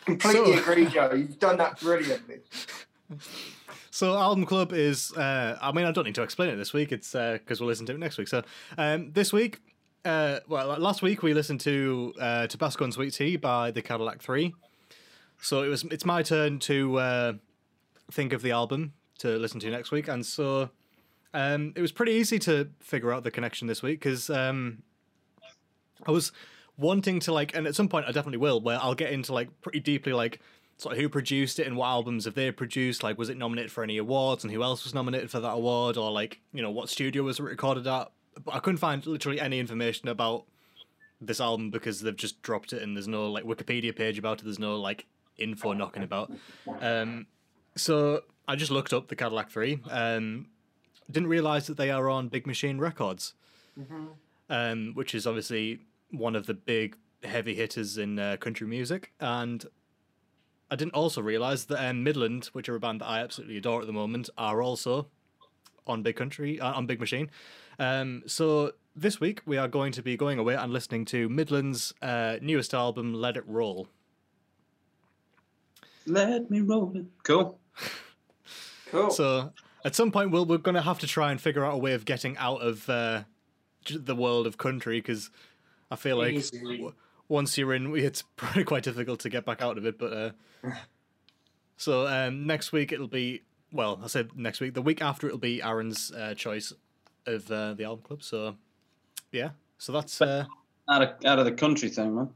[0.05, 1.13] Completely So- agree, Joe.
[1.13, 2.39] You've done that brilliantly.
[3.91, 6.91] So album club is uh, I mean I don't need to explain it this week
[6.91, 8.43] it's because we'll listen to it next week so
[8.77, 9.59] um, this week
[10.05, 14.21] uh, well last week we listened to uh, Tabasco and Sweet Tea by the Cadillac
[14.21, 14.53] 3
[15.41, 17.33] so it was it's my turn to uh,
[18.11, 20.69] think of the album to listen to next week and so
[21.33, 24.81] um, it was pretty easy to figure out the connection this week because um,
[26.07, 26.31] I was
[26.77, 29.61] wanting to like and at some point I definitely will where I'll get into like
[29.61, 30.39] pretty deeply like
[30.79, 33.03] sort of who produced it and what albums have they produced?
[33.03, 35.97] Like, was it nominated for any awards and who else was nominated for that award?
[35.97, 38.11] Or like, you know, what studio was it recorded at?
[38.43, 40.45] But I couldn't find literally any information about
[41.19, 44.45] this album because they've just dropped it and there's no like Wikipedia page about it.
[44.45, 45.05] There's no like
[45.37, 46.31] info knocking about.
[46.79, 47.27] Um,
[47.75, 49.79] so I just looked up the Cadillac Three.
[49.91, 50.47] Um,
[51.09, 53.35] didn't realize that they are on Big Machine Records,
[53.79, 54.09] Mhm.
[54.49, 59.13] um, which is obviously one of the big heavy hitters in uh, country music.
[59.19, 59.63] And
[60.71, 63.81] I didn't also realize that um, Midland, which are a band that I absolutely adore
[63.81, 65.07] at the moment, are also
[65.85, 67.29] on Big Country uh, on Big Machine.
[67.77, 71.93] Um, so this week we are going to be going away and listening to Midland's
[72.01, 73.87] uh, newest album, Let It Roll.
[76.07, 77.05] Let me roll it.
[77.23, 77.59] Cool.
[78.91, 79.11] Cool.
[79.11, 79.53] So
[79.85, 81.93] at some point we'll, we're going to have to try and figure out a way
[81.93, 83.23] of getting out of uh,
[83.89, 85.29] the world of country because
[85.91, 86.93] I feel like w-
[87.27, 89.97] once you're in, it's probably quite difficult to get back out of it.
[89.97, 90.31] But uh,
[91.77, 94.73] so um, next week it'll be well, I said next week.
[94.73, 96.73] The week after it'll be Aaron's uh, choice
[97.25, 98.23] of uh, the album club.
[98.23, 98.55] So
[99.31, 100.45] yeah, so that's uh,
[100.89, 102.29] Out of out of the country thing, man.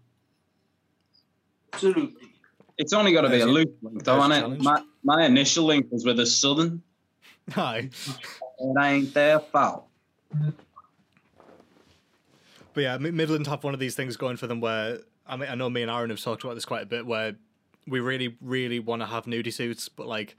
[1.73, 2.29] Absolutely.
[2.77, 4.83] It's only got to be a loop link, though, there's your isn't it?
[5.05, 5.05] Challenge.
[5.05, 6.81] My, my initial link was with a southern.
[7.51, 7.89] hi.
[8.59, 9.87] It ain't their fault.
[12.73, 15.55] But yeah, Midland have one of these things going for them where I mean I
[15.55, 17.35] know me and Aaron have talked about this quite a bit where
[17.87, 20.35] we really really want to have nudie suits, but like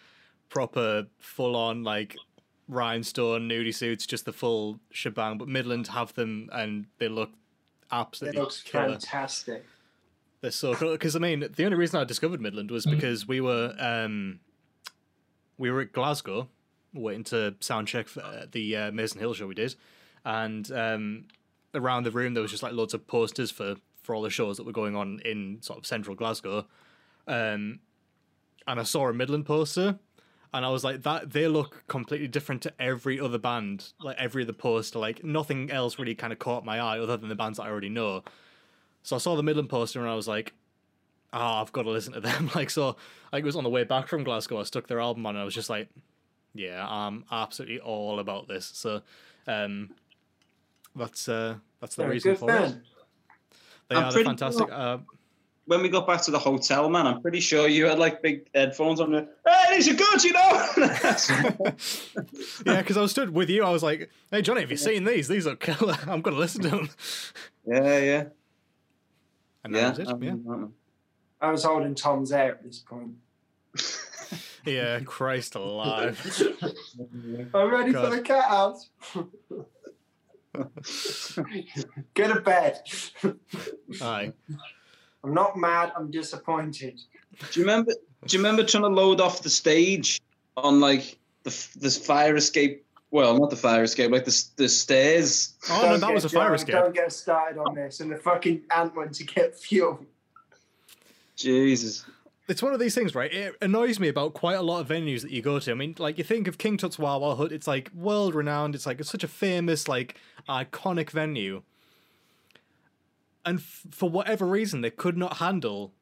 [0.48, 2.16] proper full on like
[2.68, 5.38] rhinestone nudie suits, just the full shebang.
[5.38, 7.36] But Midland have them and they look It
[7.92, 8.88] absolutely looks killer.
[8.90, 9.64] fantastic.
[10.40, 13.40] They're so cool because I mean the only reason I discovered Midland was because we
[13.40, 14.40] were um
[15.58, 16.48] we were at Glasgow
[16.92, 19.74] waiting to sound check for uh, the uh, Mason Hill show we did,
[20.24, 21.24] and um
[21.74, 24.56] around the room there was just like loads of posters for for all the shows
[24.56, 26.66] that were going on in sort of central Glasgow,
[27.26, 27.80] um
[28.66, 29.98] and I saw a Midland poster.
[30.52, 34.44] And I was like, that they look completely different to every other band, like every
[34.44, 35.00] other poster.
[35.00, 37.70] Like nothing else really kind of caught my eye other than the bands that I
[37.70, 38.22] already know.
[39.02, 40.54] So I saw the Midland poster and I was like,
[41.34, 42.50] ah, I've got to listen to them.
[42.54, 42.96] Like, so
[43.32, 44.60] like, it was on the way back from Glasgow.
[44.60, 45.88] I stuck their album on and I was just like,
[46.54, 48.70] yeah, I'm absolutely all about this.
[48.74, 49.02] So,
[49.46, 49.90] um,
[50.96, 52.76] that's uh, that's the They're reason for it.
[53.90, 54.68] They I'm are fantastic.
[54.68, 54.98] sure- Uh,
[55.66, 58.48] When we got back to the hotel, man, I'm pretty sure you had like big
[58.54, 59.10] headphones on.
[59.12, 59.26] There.
[59.46, 60.68] Hey, these are good, you know.
[62.66, 63.64] yeah, because I was stood with you.
[63.64, 65.26] I was like, hey, Johnny, have you seen these?
[65.28, 65.96] These are killer.
[66.06, 66.90] I'm going to listen to them.
[67.66, 68.24] yeah, yeah,
[69.64, 69.88] And that yeah.
[69.90, 70.08] was it.
[70.08, 70.30] um, Yeah.
[70.32, 70.74] um,
[71.44, 73.12] I was holding Tom's air at this point.
[74.66, 76.18] Yeah, Christ alive.
[77.54, 78.08] I'm ready God.
[78.08, 78.78] for the cat out.
[82.14, 82.80] Go to bed.
[84.00, 84.32] Aye.
[85.22, 85.92] I'm not mad.
[85.94, 86.98] I'm disappointed.
[87.52, 87.92] Do you remember?
[88.26, 90.20] Do you remember trying to load off the stage
[90.56, 92.86] on like the f- this fire escape?
[93.10, 95.54] Well, not the fire escape, like the the stairs.
[95.68, 96.74] Oh, no, Don't that was a fire don't- escape.
[96.74, 98.00] Don't get started on this.
[98.00, 100.00] And the fucking ant went to get fuel.
[101.36, 102.04] Jesus.
[102.46, 103.32] It's one of these things, right?
[103.32, 105.70] It annoys me about quite a lot of venues that you go to.
[105.70, 108.74] I mean, like you think of King Tut's Wah Wah Hut, it's like world renowned.
[108.74, 110.16] It's like it's such a famous, like
[110.46, 111.62] iconic venue,
[113.46, 115.92] and f- for whatever reason, they could not handle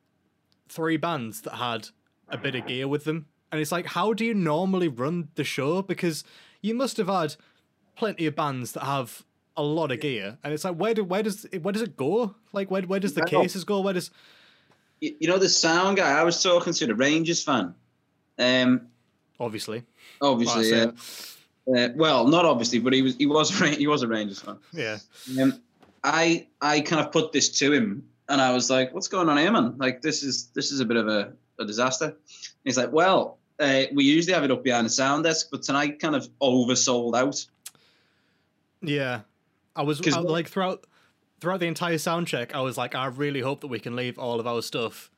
[0.69, 1.89] three bands that had
[2.29, 3.27] a bit of gear with them.
[3.53, 5.83] And it's like, how do you normally run the show?
[5.83, 6.25] Because
[6.61, 7.37] you must have had
[7.95, 9.25] plenty of bands that have
[9.57, 11.97] a lot of gear, and it's like, where do where does it, where does it
[11.97, 12.35] go?
[12.53, 13.81] Like, where where does the cases go?
[13.81, 14.11] Where does
[15.03, 17.75] You, you know the sound guy I was talking to, the Rangers fan.
[18.39, 18.87] Um,
[19.41, 19.83] obviously,
[20.23, 20.95] obviously, Well,
[21.67, 21.85] yeah.
[21.85, 24.59] Uh, well, not obviously, but he was he was a he was a Rangers fan.
[24.73, 24.99] yeah.
[25.41, 25.61] Um,
[26.05, 29.37] I I kind of put this to him, and I was like, "What's going on
[29.39, 29.75] here, man?
[29.77, 32.15] Like this is this is a bit of a, a disaster." And
[32.65, 35.99] he's like, "Well, uh, we usually have it up behind the sound desk, but tonight
[35.99, 37.45] kind of oversold out."
[38.81, 39.21] Yeah,
[39.75, 40.87] I was I, like throughout
[41.43, 42.55] throughout the entire sound check.
[42.55, 45.11] I was like, I really hope that we can leave all of our stuff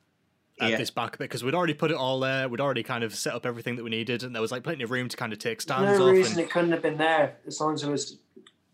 [0.59, 0.77] at Yeah.
[0.77, 2.49] this back bit because we'd already put it all there.
[2.49, 4.83] We'd already kind of set up everything that we needed, and there was like plenty
[4.83, 6.11] of room to kind of take stands no off.
[6.13, 8.17] reason And, it couldn't have been there as long as it was,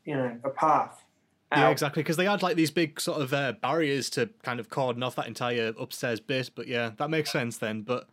[0.06, 1.04] you know, a path.
[1.52, 4.70] yeah, exactly, because they had like these big sort of uh, barriers to kind of
[4.70, 6.52] cordon off that entire upstairs bit.
[6.56, 7.82] But yeah, that makes sense then.
[7.82, 8.08] But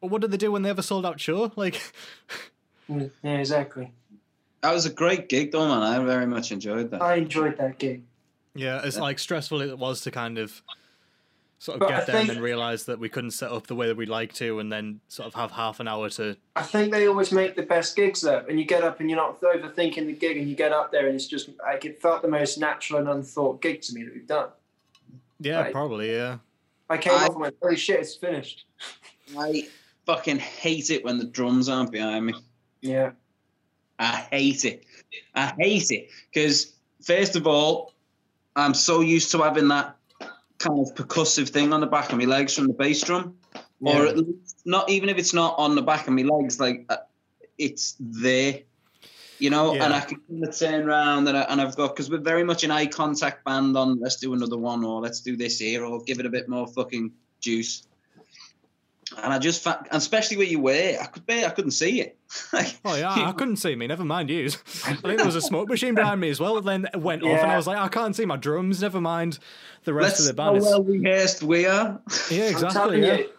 [0.00, 1.50] but what did they do when they ever sold out show?
[1.56, 1.80] Like,
[2.88, 3.92] Mm, Yeah, exactly.
[4.60, 5.82] That was a great gig, though, man.
[5.82, 7.02] I very much enjoyed that.
[7.02, 8.02] I enjoyed that gig.
[8.56, 10.62] Yeah, as like stressful as it was to kind of.
[11.58, 13.66] Sort of But get I there and think- then realize that we couldn't set up
[13.66, 16.36] the way that we'd like to, and then sort of have half an hour to
[16.54, 19.16] I think they always make the best gigs though, and you get up and you're
[19.16, 22.20] not overthinking the gig, and you get up there and it's just like it felt
[22.20, 24.50] the most natural and unthought gig to me that we've done.
[25.40, 25.72] Yeah, Right.
[25.72, 26.12] probably.
[26.12, 26.38] Yeah.
[26.90, 28.66] I came I- off and went, "Holy shit, it's finished."
[29.36, 29.66] I
[30.04, 32.34] fucking hate it when the drums aren't behind me.
[32.82, 33.12] Yeah.
[33.98, 34.84] I hate it.
[35.34, 37.94] I hate it because first of all,
[38.56, 39.96] I'm so used to having that
[40.58, 43.36] kind of percussive thing on the back of my legs from the bass drum,
[43.80, 46.86] or at least not even if it's not on the back of my legs, like
[46.88, 46.96] uh,
[47.58, 48.60] it's there,
[49.38, 49.74] you know.
[49.74, 52.44] And I can kind of turn around and, I, and I've got because we're very
[52.44, 54.00] much an eye contact band on.
[54.00, 56.66] Let's do another one, or let's do this here, or give it a bit more
[56.66, 57.86] fucking juice.
[59.22, 62.16] And I just, fa- especially where you were, I could, bear, I couldn't see it.
[62.52, 63.86] Like, Oh yeah, I couldn't see me.
[63.86, 64.46] Never mind you.
[64.46, 66.58] I think there was a smoke machine behind me as well.
[66.58, 68.82] And then it went off, and I was like, I can't see my drums.
[68.82, 69.38] Never mind
[69.84, 70.56] the rest Let's of the band.
[70.58, 72.00] It's- well rehearsed we are.
[72.30, 73.00] yeah, exactly.
[73.02, 73.16] Yeah.
[73.16, 73.30] you,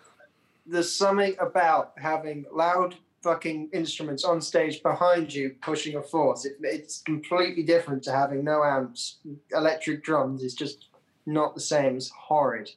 [0.65, 6.45] there's something about having loud fucking instruments on stage behind you pushing a force.
[6.45, 9.17] It, it's completely different to having no amps.
[9.51, 10.87] Electric drums is just
[11.25, 11.97] not the same.
[11.97, 12.71] It's horrid.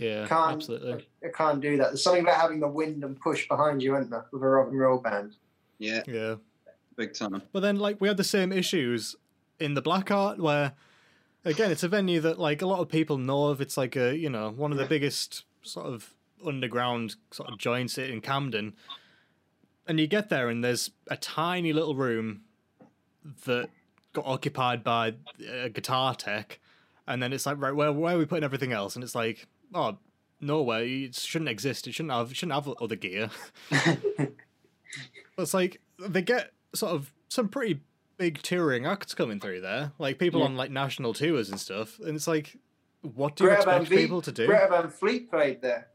[0.00, 1.06] Yeah, Can't absolutely.
[1.22, 1.88] I can't do that.
[1.88, 4.68] There's something about having the wind and push behind you, isn't there, with a rock
[4.68, 5.36] and roll band?
[5.78, 6.36] Yeah, Yeah.
[6.96, 7.42] big time.
[7.52, 9.14] But then, like, we had the same issues
[9.58, 10.72] in the Black Heart, where,
[11.44, 13.60] again, it's a venue that, like, a lot of people know of.
[13.60, 16.14] It's like a, you know, one of the biggest sort of
[16.46, 18.72] underground sort of joints in Camden.
[19.86, 22.40] And you get there, and there's a tiny little room
[23.44, 23.68] that
[24.14, 25.14] got occupied by
[25.46, 26.58] a guitar tech.
[27.06, 28.94] And then it's like, right, where, where are we putting everything else?
[28.94, 29.98] And it's like, oh,
[30.40, 31.86] no way, It shouldn't exist.
[31.86, 33.30] It shouldn't have, it shouldn't have other gear.
[33.70, 34.32] But
[35.38, 37.80] it's like they get sort of some pretty
[38.16, 40.46] big touring acts coming through there, like people Yeah.
[40.46, 41.98] on like national tours and stuff.
[42.00, 42.56] And it's like,
[43.02, 44.46] what do you Greta expect Vliet- people to do?
[44.46, 45.88] Greta Van Fleet played there.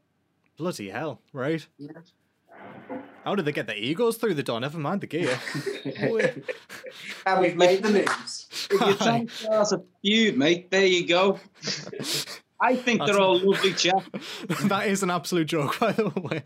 [0.57, 1.65] Bloody hell, right?
[1.77, 1.91] Yeah.
[3.25, 4.59] How did they get their egos through the door?
[4.59, 5.37] Never mind the gear.
[7.25, 8.47] and we've made the news.
[8.71, 11.39] If you're trying to start a feud, mate, there you go.
[12.61, 14.07] I think That's they're all lovely chaps.
[14.65, 16.41] that is an absolute joke, by the way.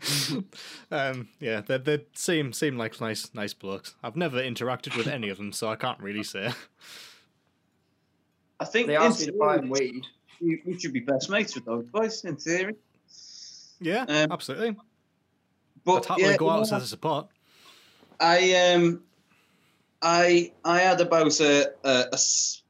[0.90, 3.94] Um, yeah, they they seem seem like nice nice blokes.
[4.02, 6.52] I've never interacted with any of them, so I can't really say.
[8.58, 10.04] I think They asked me in to buy weed.
[10.40, 12.74] we, we should be best mates with those boys, in theory.
[13.80, 14.76] Yeah, Um, absolutely.
[15.84, 17.28] But I'd happily yeah, go out know as a support.
[18.18, 19.02] I um,
[20.02, 22.62] I I had about a, a, a s-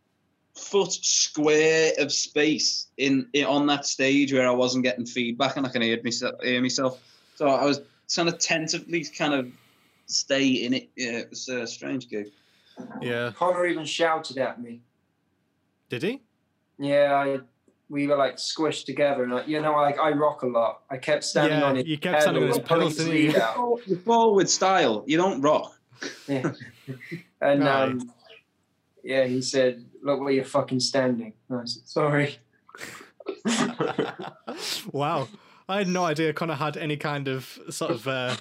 [0.56, 5.66] foot square of space in, in on that stage where I wasn't getting feedback and
[5.66, 6.34] I can hear myself.
[6.42, 7.00] Hear myself.
[7.36, 9.50] So I was trying to tentatively kind of
[10.06, 10.90] stay in it.
[10.96, 12.26] Yeah, it was a strange gig.
[13.00, 14.80] Yeah, Connor even shouted at me.
[15.88, 16.22] did he?
[16.78, 17.40] Yeah, I,
[17.90, 20.82] we were like squished together, and like, you know, like I rock a lot.
[20.90, 23.06] I kept standing Yeah, on his you kept standing on his and pulling pedals, his
[23.06, 23.28] didn't you?
[23.28, 23.54] lead out.
[23.58, 25.04] Oh, you forward style.
[25.06, 25.78] You don't rock.
[26.26, 26.52] Yeah.
[27.42, 27.88] And Right.
[27.90, 28.12] um,
[29.02, 32.38] yeah, he said, "Look where you're fucking standing." And I said, "Sorry."
[34.92, 35.28] wow.
[35.68, 38.34] I had no idea Connor had any kind of sort of uh,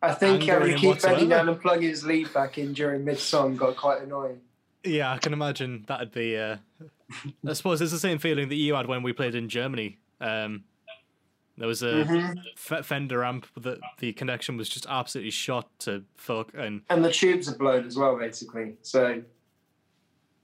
[0.00, 3.56] I think to keep bending down and plugging his lead back in during mid song
[3.56, 4.40] got quite annoying.
[4.84, 6.56] yeah, I can imagine that'd be uh
[7.46, 9.98] I suppose it's the same feeling that you had when we played in Germany.
[10.20, 10.64] Um
[11.56, 12.36] there was a Mhm.
[12.56, 17.12] F- Fender amp that the connection was just absolutely shot to fuck and And the
[17.12, 18.74] tubes are blown as well, basically.
[18.82, 19.22] So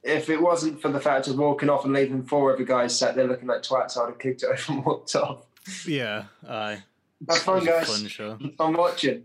[0.03, 3.15] if it wasn't for the fact of walking off and leaving four other guys sat
[3.15, 5.45] there looking like twats, I'd have kicked it over and walked off.
[5.87, 6.83] yeah, aye.
[7.29, 7.87] Have It fun, guys.
[7.87, 8.39] Fun show.
[8.61, 9.25] I'm watching.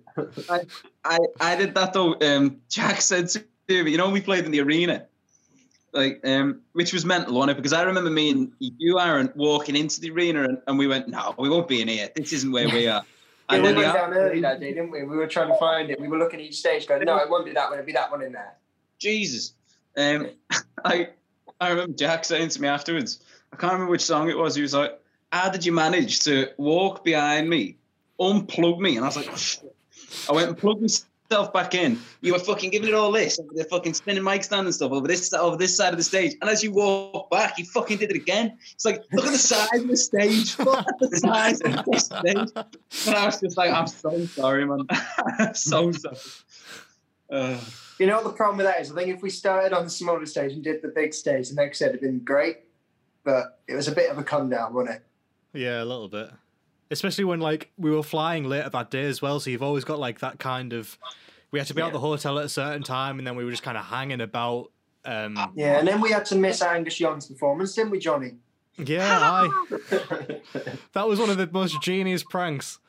[1.05, 2.15] I, I did that though.
[2.19, 5.05] Um, Jack said to me, you know, we played in the arena,
[5.93, 9.77] like, um, which was mental on it because I remember me and you, Aaron, walking
[9.77, 12.09] into the arena and, and we went, no, we won't be in here.
[12.13, 13.03] This isn't where we are.
[13.47, 15.03] Yeah, And we then went down early that day, didn't we?
[15.03, 16.01] We were trying to find it.
[16.01, 17.77] We were looking at each stage, going, "No, it won't be that one.
[17.77, 18.55] It'll be that one in there."
[18.97, 19.53] Jesus.
[19.97, 20.29] Um,
[20.85, 21.09] I
[21.59, 24.55] I remember Jack saying to me afterwards, I can't remember which song it was.
[24.55, 24.99] He was like,
[25.31, 27.77] "How did you manage to walk behind me,
[28.19, 29.75] unplug me?" And I was like, oh, shit.
[30.29, 31.99] I went and plugged myself back in.
[32.21, 34.91] You were fucking giving it all this, over the fucking spinning mic stand and stuff
[34.91, 36.35] over this over this side of the stage.
[36.41, 38.57] And as you walk back, you fucking did it again.
[38.73, 40.59] It's like, look at the size of the stage.
[40.65, 43.07] Look at the size of the stage.
[43.07, 44.85] And I was just like, I'm so sorry, man.
[45.39, 46.17] I'm so sorry.
[47.29, 47.59] Uh,
[47.99, 48.91] You know what the problem with that is?
[48.91, 51.55] I think if we started on the smaller stage and did the big stage, the
[51.55, 52.57] next set had been great,
[53.23, 55.03] but it was a bit of a come down, wasn't it?
[55.53, 56.29] Yeah, a little bit.
[56.91, 59.97] Especially when like we were flying later that day as well, so you've always got
[59.99, 60.97] like that kind of
[61.51, 61.93] we had to be out Yeah.
[61.93, 64.71] the hotel at a certain time and then we were just kind of hanging about
[65.05, 68.33] um Yeah, and then we had to miss Angus Young's performance, didn't we, Johnny?
[68.77, 69.49] yeah, I
[70.93, 72.79] that was one of the most genius pranks.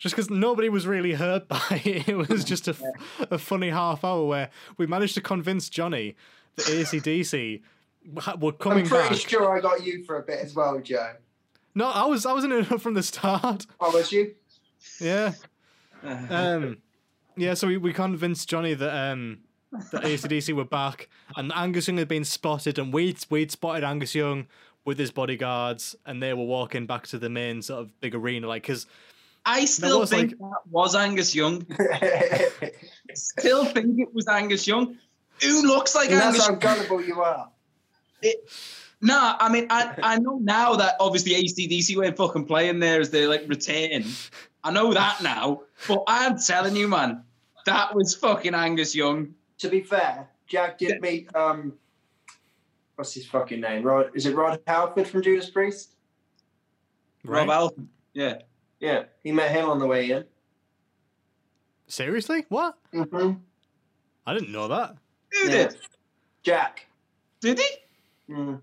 [0.00, 2.74] Just because nobody was really hurt by it, it was just a,
[3.30, 6.16] a funny half hour where we managed to convince Johnny
[6.56, 7.60] that ACDC
[8.40, 8.92] were coming back.
[8.92, 9.28] I'm pretty back.
[9.28, 11.12] sure I got you for a bit as well, Joe.
[11.74, 13.66] No, I was I was in it from the start.
[13.78, 14.34] Oh, was you?
[15.00, 15.34] Yeah.
[16.02, 16.78] Um,
[17.36, 19.40] yeah, so we, we convinced Johnny that um,
[19.92, 24.14] that ACDC were back, and Angus Young had been spotted, and we'd, we'd spotted Angus
[24.14, 24.46] Young
[24.86, 28.48] with his bodyguards, and they were walking back to the main sort of big arena,
[28.48, 28.86] like, because
[29.50, 31.66] I still was think like- that was Angus Young.
[33.14, 34.96] Still think it was Angus Young.
[35.42, 36.46] Who looks like and Angus?
[36.46, 37.50] that's how gullible you are.
[39.00, 43.10] Nah, I mean, I, I know now that obviously ACDC weren't fucking playing there as
[43.10, 44.04] they like return.
[44.62, 47.24] I know that now, but I'm telling you, man,
[47.66, 49.34] that was fucking Angus Young.
[49.58, 51.72] To be fair, Jack did meet um,
[52.94, 53.82] what's his fucking name?
[53.82, 54.10] Rod?
[54.14, 55.94] Is it Rod Halford from Judas Priest?
[57.24, 57.48] right?
[57.48, 57.88] Rob Alton.
[58.12, 58.42] Yeah.
[58.80, 60.24] Yeah, he met him on the way in.
[61.86, 62.46] Seriously?
[62.48, 62.78] What?
[62.94, 63.32] Mm-hmm.
[64.26, 64.96] I didn't know that.
[65.32, 65.50] Who Yeah.
[65.68, 65.76] did?
[66.42, 66.86] Jack.
[67.40, 68.32] Did he?
[68.32, 68.60] Mm.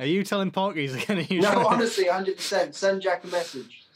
[0.00, 1.18] Are you telling Porkies again?
[1.18, 2.74] Are you No, honestly, 100%.
[2.74, 3.86] Send Jack a message.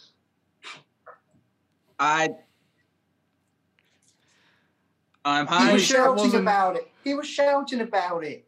[1.98, 2.28] I.
[5.24, 6.90] I'm He was shouting about it.
[7.04, 8.46] He was shouting about it.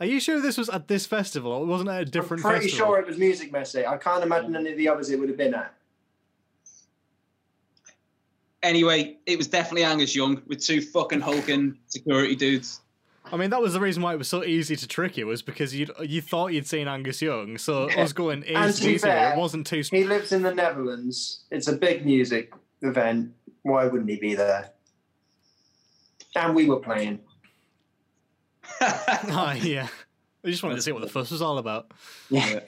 [0.00, 1.52] Are you sure this was at this festival?
[1.52, 2.86] Or it wasn't at a different I'm pretty festival?
[2.94, 3.86] sure it was Musikmesse.
[3.86, 5.74] I can't imagine any of the others it would have been at.
[8.62, 12.80] Anyway, it was definitely Angus Young with two fucking hulking security dudes.
[13.32, 15.40] I mean, that was the reason why it was so easy to trick you, was
[15.40, 18.02] because you you thought you'd seen Angus Young, so Yeah.
[18.02, 19.82] us going And to be ACDC, where fair, it wasn't too.
[19.90, 21.44] He lives in the Netherlands.
[21.50, 23.32] It's a big music event.
[23.62, 24.70] Why wouldn't he be there?
[26.34, 27.20] And we were playing.
[28.80, 29.88] Ah, yeah.
[30.44, 31.92] I just wanted to see what the fuss was all about.
[32.30, 32.60] Yeah.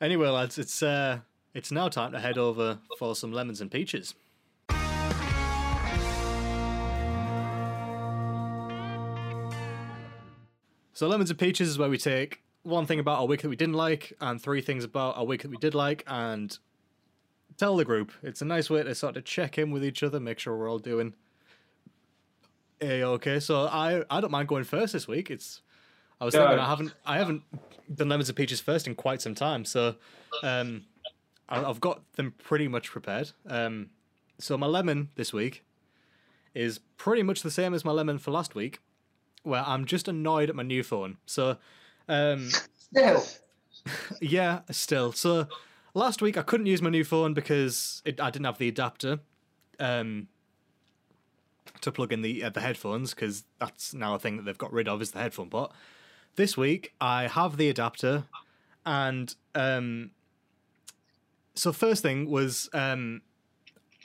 [0.00, 1.20] Anyway, lads, it's uh,
[1.54, 4.14] it's now time to head over for some lemons and peaches.
[10.92, 13.56] So, lemons and peaches is where we take one thing about our week that we
[13.56, 16.56] didn't like, and three things about our week that we did like, and
[17.56, 18.12] tell the group.
[18.22, 20.70] It's a nice way to sort of check in with each other, make sure we're
[20.70, 21.14] all doing
[22.84, 23.40] a okay.
[23.40, 25.30] So, I I don't mind going first this week.
[25.30, 25.62] It's
[26.20, 27.42] I was thinking I haven't I haven't
[27.94, 29.96] done lemons and peaches first in quite some time, so
[30.42, 30.84] um,
[31.48, 33.32] I- I've got them pretty much prepared.
[33.46, 33.90] Um,
[34.38, 35.64] so my lemon this week
[36.54, 38.78] is pretty much the same as my lemon for last week,
[39.42, 41.18] where I'm just annoyed at my new phone.
[41.26, 41.56] So,
[42.08, 43.24] um, Still,
[44.20, 45.12] yeah, still.
[45.12, 45.48] So
[45.94, 49.20] last week I couldn't use my new phone because it, I didn't have the adapter
[49.80, 50.28] um,
[51.80, 54.72] to plug in the uh, the headphones because that's now a thing that they've got
[54.72, 55.72] rid of is the headphone port.
[56.36, 58.24] This week I have the adapter,
[58.84, 60.10] and um,
[61.54, 63.22] so first thing was um,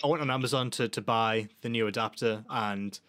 [0.03, 2.99] I went on Amazon to to buy the new adapter and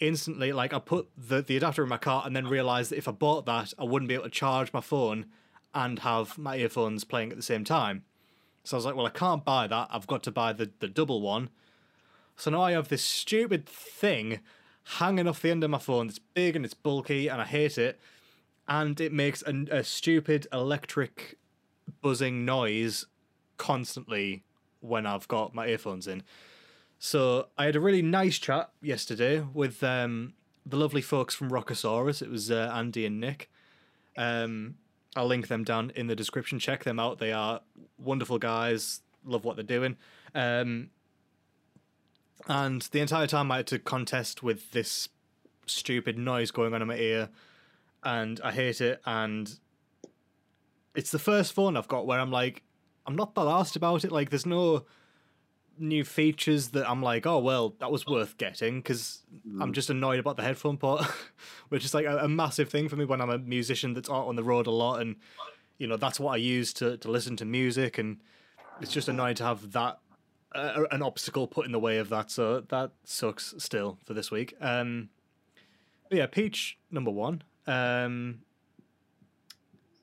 [0.00, 3.08] instantly like I put the the adapter in my cart and then realized that if
[3.08, 5.26] I bought that I wouldn't be able to charge my phone
[5.74, 8.04] and have my earphones playing at the same time.
[8.62, 9.88] So I was like, well, I can't buy that.
[9.90, 11.50] I've got to buy the, the double one.
[12.36, 14.40] So now I have this stupid thing
[14.84, 17.78] hanging off the end of my phone It's big and it's bulky and I hate
[17.78, 18.00] it.
[18.66, 21.38] And it makes a, a stupid electric
[22.00, 23.06] buzzing noise
[23.56, 24.44] constantly
[24.80, 26.22] when I've got my earphones in.
[26.98, 32.22] So I had a really nice chat yesterday with um, the lovely folks from Rockasaurus.
[32.22, 33.50] It was uh, Andy and Nick.
[34.16, 34.76] Um,
[35.16, 36.58] I'll link them down in the description.
[36.58, 37.18] Check them out.
[37.18, 37.60] They are
[37.98, 39.00] wonderful guys.
[39.24, 39.96] Love what they're doing.
[40.34, 40.90] Um,
[42.48, 45.08] and the entire time I had to contest with this
[45.66, 47.28] stupid noise going on in my ear,
[48.02, 49.00] and I hate it.
[49.06, 49.58] And
[50.94, 52.62] it's the first phone I've got where I'm like,
[53.06, 54.12] I'm not that asked about it.
[54.12, 54.84] Like, there's no
[55.78, 59.22] new features that I'm like, oh well, that was worth getting because
[59.60, 59.74] I'm mm.
[59.74, 61.04] just annoyed about the headphone port,
[61.68, 64.26] which is like a, a massive thing for me when I'm a musician that's out
[64.26, 65.16] on the road a lot, and
[65.78, 68.18] you know that's what I use to to listen to music, and
[68.80, 69.98] it's just annoying to have that
[70.54, 72.30] uh, an obstacle put in the way of that.
[72.30, 74.54] So that sucks still for this week.
[74.60, 75.10] Um,
[76.10, 78.40] yeah, Peach number one um,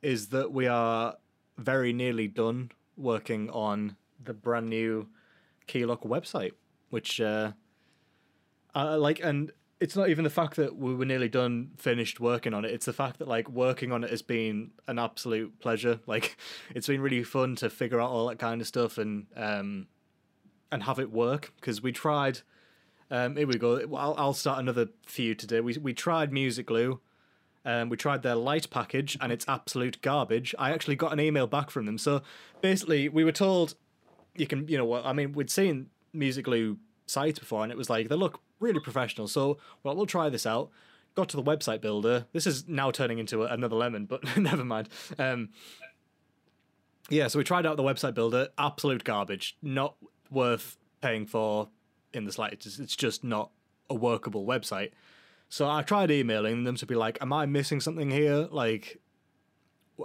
[0.02, 1.16] is that we are
[1.58, 5.08] very nearly done working on the brand new
[5.68, 6.52] Keylock website,
[6.90, 7.52] which uh,
[8.74, 12.54] I like, and it's not even the fact that we were nearly done, finished working
[12.54, 12.72] on it.
[12.72, 16.00] It's the fact that like working on it has been an absolute pleasure.
[16.06, 16.38] Like,
[16.76, 19.88] it's been really fun to figure out all that kind of stuff and um,
[20.72, 22.40] and have it work because we tried.
[23.10, 23.80] Um, here we go.
[23.96, 25.60] I'll, I'll start another few today.
[25.60, 27.02] We we tried Music Glue.
[27.64, 30.56] Um, we tried their light package and it's absolute garbage.
[30.58, 31.98] I actually got an email back from them.
[31.98, 32.24] So
[32.62, 33.76] basically, we were told
[34.36, 35.06] you can, you know what?
[35.06, 38.80] I mean, we'd seen Music Glue sites before and it was like they look really
[38.80, 39.28] professional.
[39.28, 40.72] So, well, we'll try this out.
[41.14, 42.26] Got to the website builder.
[42.32, 44.88] This is now turning into another lemon, but never mind.
[45.20, 45.50] Um,
[47.10, 48.50] yeah, so we tried out the website builder.
[48.58, 49.58] Absolute garbage.
[49.62, 49.96] Not
[50.32, 51.70] worth paying for
[52.14, 52.80] in the slightest.
[52.80, 53.52] It's just not
[53.90, 54.92] a workable website.
[55.50, 58.48] So I tried emailing them to be like, "Am I missing something here?
[58.50, 59.02] Like,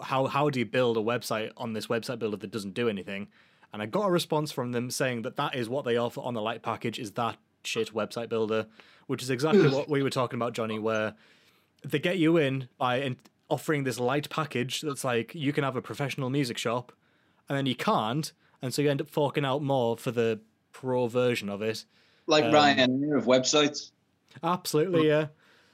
[0.03, 3.29] how how do you build a website on this website builder that doesn't do anything?"
[3.72, 6.35] And I got a response from them saying that that is what they offer on
[6.35, 8.66] the light package is that shit website builder,
[9.07, 11.14] which is exactly what we were talking about, Johnny, where
[11.85, 13.16] they get you in by
[13.49, 16.93] offering this light package that's like you can have a professional music shop,
[17.49, 20.40] and then you can't, and so you end up forking out more for the
[20.72, 21.84] pro version of it.
[22.26, 23.90] Like Um, Ryan of websites.
[24.42, 25.28] Absolutely, yeah.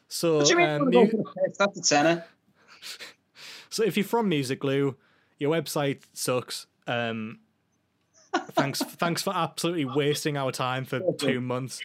[0.09, 0.69] So, What do you mean?
[0.69, 1.57] um, Go mu- for the piss?
[1.59, 2.25] That's a tenner.
[3.71, 4.97] so if you're from Music Glue,
[5.39, 6.67] your website sucks.
[6.87, 7.39] Um,
[8.53, 11.81] thanks, thanks for absolutely wasting our time for two months.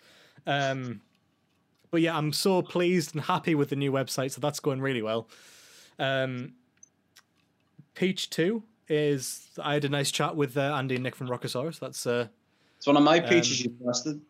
[0.45, 1.01] Um,
[1.89, 5.01] but yeah, I'm so pleased and happy with the new website, so that's going really
[5.01, 5.29] well.
[5.97, 6.53] Um,
[7.95, 11.79] Peach Two is I had a nice chat with uh, Andy and Nick from Rockasaurus.
[11.79, 12.27] That's uh,
[12.77, 14.21] It's one of my peaches, Um, you bastard.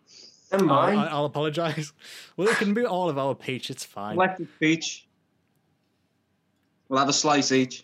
[0.51, 1.09] Never I, mind.
[1.09, 1.91] I'll apologize.
[2.37, 3.71] Well, it can be all of our peach.
[3.71, 4.15] It's fine.
[4.15, 5.07] Electric peach.
[6.87, 7.83] We'll have a slice each.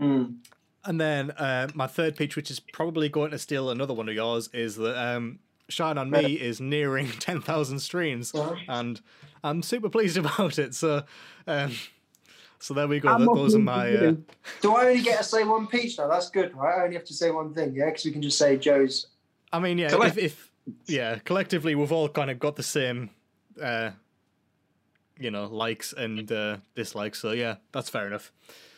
[0.00, 0.36] Mm.
[0.84, 4.14] And then uh, my third peach, which is probably going to steal another one of
[4.14, 8.32] yours, is that um, Shine on Me is nearing 10,000 streams,
[8.68, 9.00] and
[9.44, 10.74] I'm super pleased about it.
[10.74, 11.02] So,
[11.46, 11.72] um,
[12.60, 13.08] so there we go.
[13.08, 13.90] I'm Those are my.
[13.94, 14.14] Uh.
[14.60, 16.08] Do I only get to say one peach now?
[16.08, 16.78] That's good, right?
[16.80, 17.86] I only have to say one thing, yeah?
[17.86, 19.06] Because we can just say Joe's.
[19.52, 20.52] I mean, yeah, Collect- if, if
[20.86, 23.10] yeah, collectively we've all kind of got the same,
[23.62, 23.90] uh,
[25.18, 27.20] you know, likes and uh, dislikes.
[27.20, 28.30] So yeah, that's fair enough.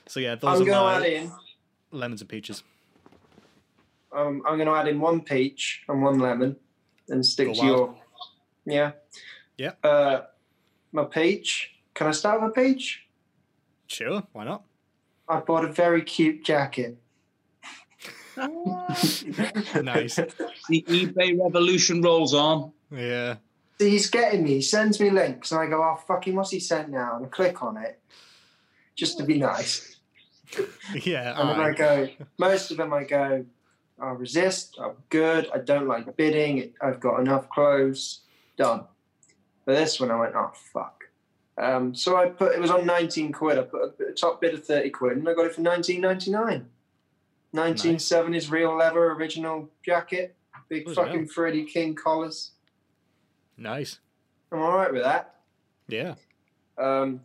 [0.06, 0.72] So yeah, those I'm are going to
[1.02, 1.32] my add in.
[1.90, 2.62] lemons and peaches.
[4.12, 6.56] Um, I'm going to add in one peach and one lemon,
[7.08, 7.70] and stick Go to wild.
[7.76, 7.94] your.
[8.66, 8.92] Yeah.
[9.56, 9.72] Yeah.
[9.88, 10.22] Uh,
[10.92, 11.74] my peach.
[11.94, 13.06] Can I start with a peach?
[13.90, 14.62] Sure, why not?
[15.28, 16.96] I bought a very cute jacket.
[18.36, 18.86] Ah.
[19.82, 20.16] Nice.
[20.16, 22.72] The eBay revolution rolls on.
[22.90, 23.36] Yeah.
[23.78, 24.54] He's getting me.
[24.54, 27.28] He sends me links, and I go, "Oh fucking, what's he sent now?" And I
[27.28, 28.00] click on it,
[28.94, 29.96] just to be nice.
[31.04, 31.40] Yeah.
[31.40, 33.44] And then I go, most of them I go,
[34.00, 38.22] I'll resist, I'm good, I don't like bidding, I've got enough clothes,
[38.56, 38.82] done.
[39.64, 40.99] But this one I went, oh fuck.
[41.60, 44.54] Um, so I put, it was on 19 quid, I put a, a top bid
[44.54, 46.64] of 30 quid and I got it for 19.99.
[47.54, 50.34] 19.7 is real leather, original jacket,
[50.70, 52.52] big Bloody fucking Freddie King collars.
[53.58, 53.98] Nice.
[54.50, 55.34] I'm alright with that.
[55.86, 56.14] Yeah.
[56.78, 57.20] Um,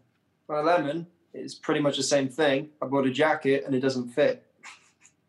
[0.49, 2.69] my lemon is pretty much the same thing.
[2.81, 4.45] I bought a jacket and it doesn't fit.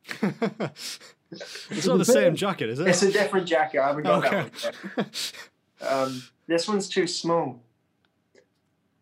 [0.23, 2.89] it's not the same jacket, is it?
[2.89, 3.81] It's a different jacket.
[3.81, 4.51] I haven't got Okay.
[4.65, 5.07] that one.
[5.81, 7.63] Um, this one's too small.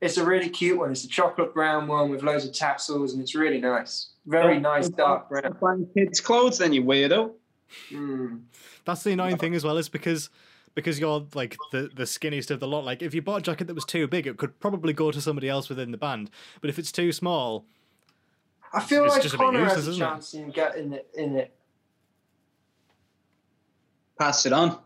[0.04, 0.90] It's a really cute one.
[0.90, 4.10] It's a chocolate brown one with loads of tassels, and it's really nice.
[4.26, 5.56] Very nice dark brown.
[5.60, 7.32] Buying kids' clothes, then you weirdo.
[7.90, 8.42] Mm.
[8.84, 10.28] That's the annoying thing as well, is because
[10.74, 12.84] because you're like the the skinniest of the lot.
[12.84, 15.20] Like if you bought a jacket that was too big, it could probably go to
[15.22, 16.30] somebody else within the band.
[16.60, 17.64] But if it's too small,
[18.74, 20.06] I feel It's like just a bit Connor useless, has a isn't it?
[20.06, 21.54] chance in getting it in it
[24.18, 24.78] Pass it on.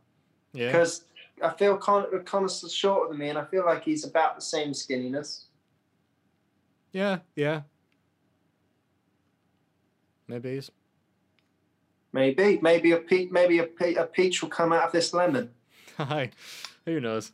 [0.52, 1.04] yeah, because
[1.42, 4.72] I feel Connor, Connor's shorter than me, and I feel like he's about the same
[4.72, 5.44] skinniness.
[6.92, 7.62] yeah, yeah.
[10.26, 10.70] Maybe he's
[12.12, 15.50] Maybe, maybe a peach, maybe a, pe- a peach will come out of this lemon,
[15.98, 16.30] hi.
[16.86, 17.32] Who knows?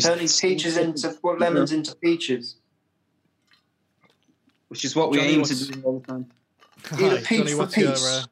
[0.00, 2.56] Turning peaches into well, lemons into peaches.
[4.68, 6.26] Which is what we Johnny, aim what's- to do all the time.
[6.98, 8.22] Eat a Hi, peach Johnny, for what's your, uh,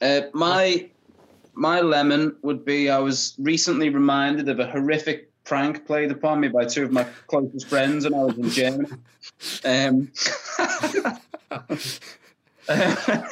[0.00, 0.90] Uh, my
[1.56, 6.48] my lemon would be I was recently reminded of a horrific prank played upon me
[6.48, 8.90] by two of my closest friends when I was in Germany.
[9.64, 10.12] Um,
[12.66, 13.30] that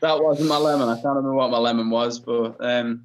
[0.00, 0.88] wasn't my lemon.
[0.88, 3.04] I can't remember what my lemon was, but um,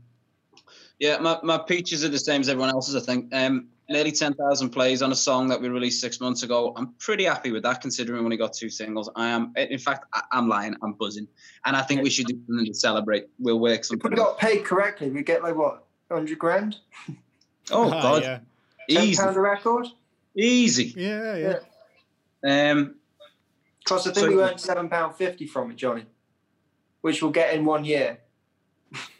[0.99, 2.95] yeah, my, my peaches are the same as everyone else's.
[2.95, 6.43] I think um, nearly ten thousand plays on a song that we released six months
[6.43, 6.73] ago.
[6.75, 9.09] I'm pretty happy with that, considering we only got two singles.
[9.15, 10.75] I am, in fact, I, I'm lying.
[10.83, 11.27] I'm buzzing,
[11.65, 13.27] and I think we should do something to celebrate.
[13.39, 14.11] We'll work If something.
[14.11, 16.77] we got paid correctly, we get like what, hundred grand,
[17.71, 18.39] Oh hi, God, yeah,
[18.89, 19.88] ten easy, pound a record.
[20.36, 20.93] easy.
[20.97, 21.59] yeah,
[22.43, 22.71] yeah.
[22.71, 22.95] Um,
[23.88, 26.05] Plus, I think So- we earned seven pound fifty from it, Johnny,
[27.01, 28.17] which we'll get in one year.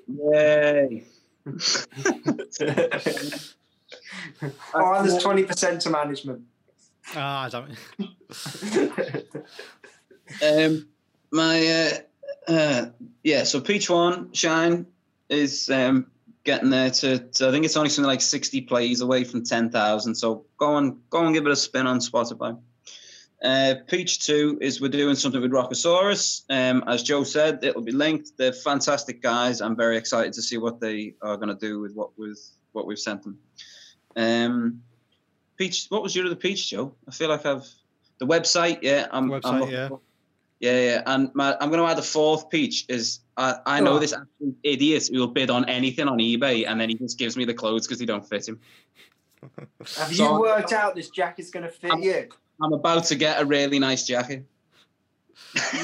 [0.08, 1.06] yay.
[4.74, 6.42] oh, and there's twenty percent to management.
[7.16, 9.28] Ah, damn it.
[10.44, 10.88] Um,
[11.32, 11.68] my
[12.48, 12.86] uh, uh,
[13.24, 13.44] yeah.
[13.44, 14.88] So Peach One Shine
[15.30, 16.08] is um,
[16.44, 17.48] getting there to, to.
[17.48, 20.16] I think it's only something like sixty plays away from ten thousand.
[20.16, 22.58] So go and go and give it a spin on Spotify.
[23.44, 26.44] Uh, Peach 2 is we're doing something with Rockasaurus.
[26.50, 28.32] Um, as Joe said, it'll be linked.
[28.38, 29.62] They're fantastic guys.
[29.62, 32.40] I'm very excited to see what they are going to do with what with
[32.72, 33.38] what we've sent them.
[34.16, 34.82] Um,
[35.58, 36.94] Peach, what was your other Peach, Joe?
[37.08, 37.68] I feel like I've
[38.20, 38.80] the website.
[38.82, 39.30] Yeah, I'm.
[39.30, 39.90] Website, I'm yeah.
[40.62, 42.86] Yeah, yeah, and my, I'm going to add a fourth peach.
[42.88, 44.00] Is I, I know Oh.
[44.00, 47.36] this absolute idiot who will bid on anything on eBay, and then he just gives
[47.36, 48.60] me the clothes because they don't fit him.
[49.98, 52.30] Have you So- worked out this jacket's going to fit you?
[52.64, 54.46] I'm about to get a really nice jacket.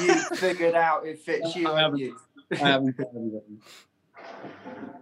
[0.00, 1.98] You figured out it fits you, I haven't haven't.
[2.00, 2.16] you?
[2.52, 3.60] I haven't got anything.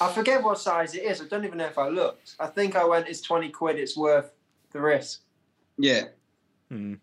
[0.00, 1.20] I forget what size it is.
[1.20, 2.34] I don't even know if I looked.
[2.40, 4.32] I think I went, it's 20 quid, it's worth
[4.72, 5.20] the risk.
[5.78, 6.04] yeah,
[6.70, 6.94] Hmm.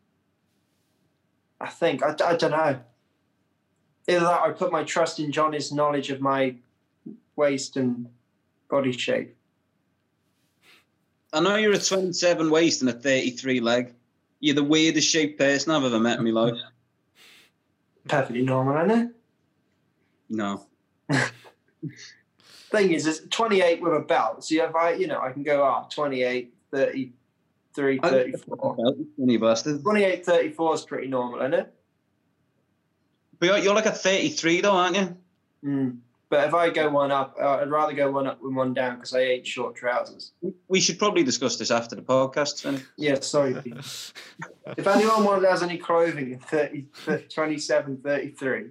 [1.61, 2.03] I think.
[2.03, 2.79] I, I don't know.
[4.09, 6.55] Either that or I put my trust in Johnny's knowledge of my
[7.37, 8.07] waist and
[8.69, 9.33] body shape.
[11.31, 13.93] I know you're a 27 waist and a 33 leg.
[14.41, 16.59] You're the weirdest shaped person I've ever met in my life.
[18.09, 19.15] Perfectly normal, isn't it?
[20.29, 20.65] No.
[22.73, 24.43] Thing is, it's 28 with a belt.
[24.43, 28.77] So if I, you know, I can go up 28, 33, 34.
[29.15, 29.83] Funny bastard.
[29.83, 31.73] 28, 34 is pretty normal, isn't it?
[33.37, 35.17] But you're, you're like a 33 though, aren't you?
[35.63, 35.97] Mm.
[36.29, 38.95] But if I go one up, uh, I'd rather go one up than one down
[38.95, 40.31] because I hate short trousers.
[40.67, 42.63] We should probably discuss this after the podcast.
[42.63, 42.83] Then.
[42.97, 43.55] Yeah, sorry.
[44.75, 46.39] If anyone wants has any clothing in
[47.05, 48.65] 30, 27, 33,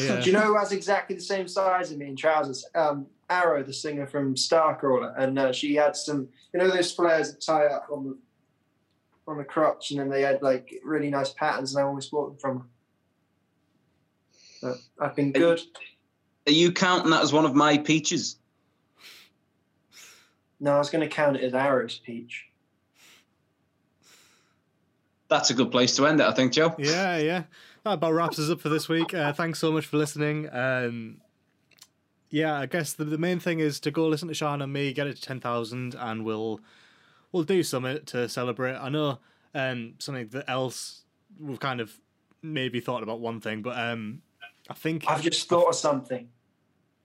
[0.00, 0.20] Yeah.
[0.20, 2.64] do you know who has exactly the same size as me in trousers?
[2.74, 7.32] Um, Arrow, the singer from Starcrawler, and uh, she had some, you know, those flares
[7.32, 8.18] that tie up on the
[9.26, 12.28] on the crotch, and then they had like really nice patterns, and I always bought
[12.28, 12.66] them from her.
[14.62, 15.60] But I've been good.
[16.46, 18.36] Are you counting that as one of my peaches?
[20.60, 22.46] No, I was going to count it as Arrow's peach.
[25.28, 26.74] That's a good place to end it, I think, Joe.
[26.78, 27.42] yeah, yeah.
[27.84, 29.12] That about wraps us up for this week.
[29.12, 30.48] Uh, thanks so much for listening.
[30.50, 31.18] Um,
[32.34, 34.92] yeah, I guess the, the main thing is to go listen to Shine on Me,
[34.92, 36.60] get it to ten thousand, and we'll
[37.30, 38.74] we'll do something to celebrate.
[38.74, 39.18] I know
[39.54, 41.02] um, something that else
[41.38, 41.92] we've kind of
[42.42, 44.22] maybe thought about one thing, but um,
[44.68, 46.28] I think I've just thought of something.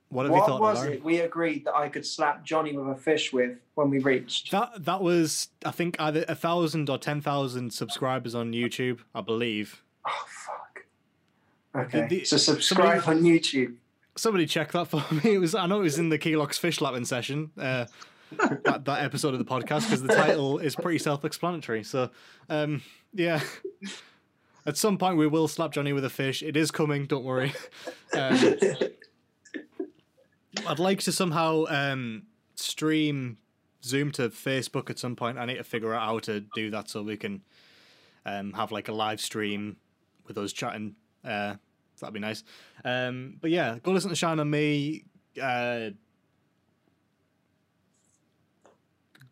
[0.10, 0.62] what have you What thought?
[0.62, 0.96] was Larry?
[0.96, 4.50] it we agreed that I could slap Johnny with a fish with when we reached?
[4.52, 9.22] That that was I think either a thousand or ten thousand subscribers on YouTube, I
[9.22, 9.84] believe.
[10.08, 10.86] Oh fuck.
[11.76, 13.76] Okay, The- the- so subscribe on YouTube.
[14.16, 15.36] Somebody check that for me.
[15.36, 17.52] It was I know it was in the Keylocks fish lapping session.
[17.58, 17.86] Uh,
[18.64, 21.84] that, that episode of the podcast because the title is pretty self-explanatory.
[21.84, 22.12] So,
[22.48, 22.84] um,
[23.14, 23.42] yeah,
[24.68, 26.44] at some point we will slap Johnny with a fish.
[26.44, 27.06] It is coming.
[27.06, 27.54] Don't worry.
[28.12, 28.56] Um,
[30.66, 32.24] I'd like to somehow um,
[32.56, 33.38] stream
[33.84, 35.38] Zoom to Facebook at some point.
[35.38, 37.44] I need to figure out how to do that so we can
[38.26, 39.78] um, have like a live stream
[40.26, 40.96] with us chatting.
[41.24, 41.56] Uh,
[42.00, 42.44] that'd be nice.
[42.84, 45.04] Um, but yeah, go listen to Shine on Me.
[45.42, 45.92] Uh,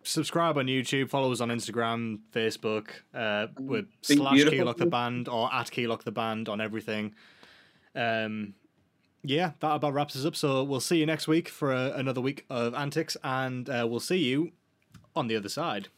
[0.04, 1.10] subscribe on YouTube.
[1.10, 2.90] Follow us on Instagram, Facebook.
[3.14, 4.44] Uh, with Be slash.
[4.44, 7.14] Keylock the Band or at Keylock the Band on everything.
[7.96, 8.54] Um,
[9.24, 10.36] yeah, that about wraps us up.
[10.36, 14.00] So we'll see you next week for uh another week of antics, and uh, we'll
[14.00, 14.52] see you
[15.16, 15.90] on the other side.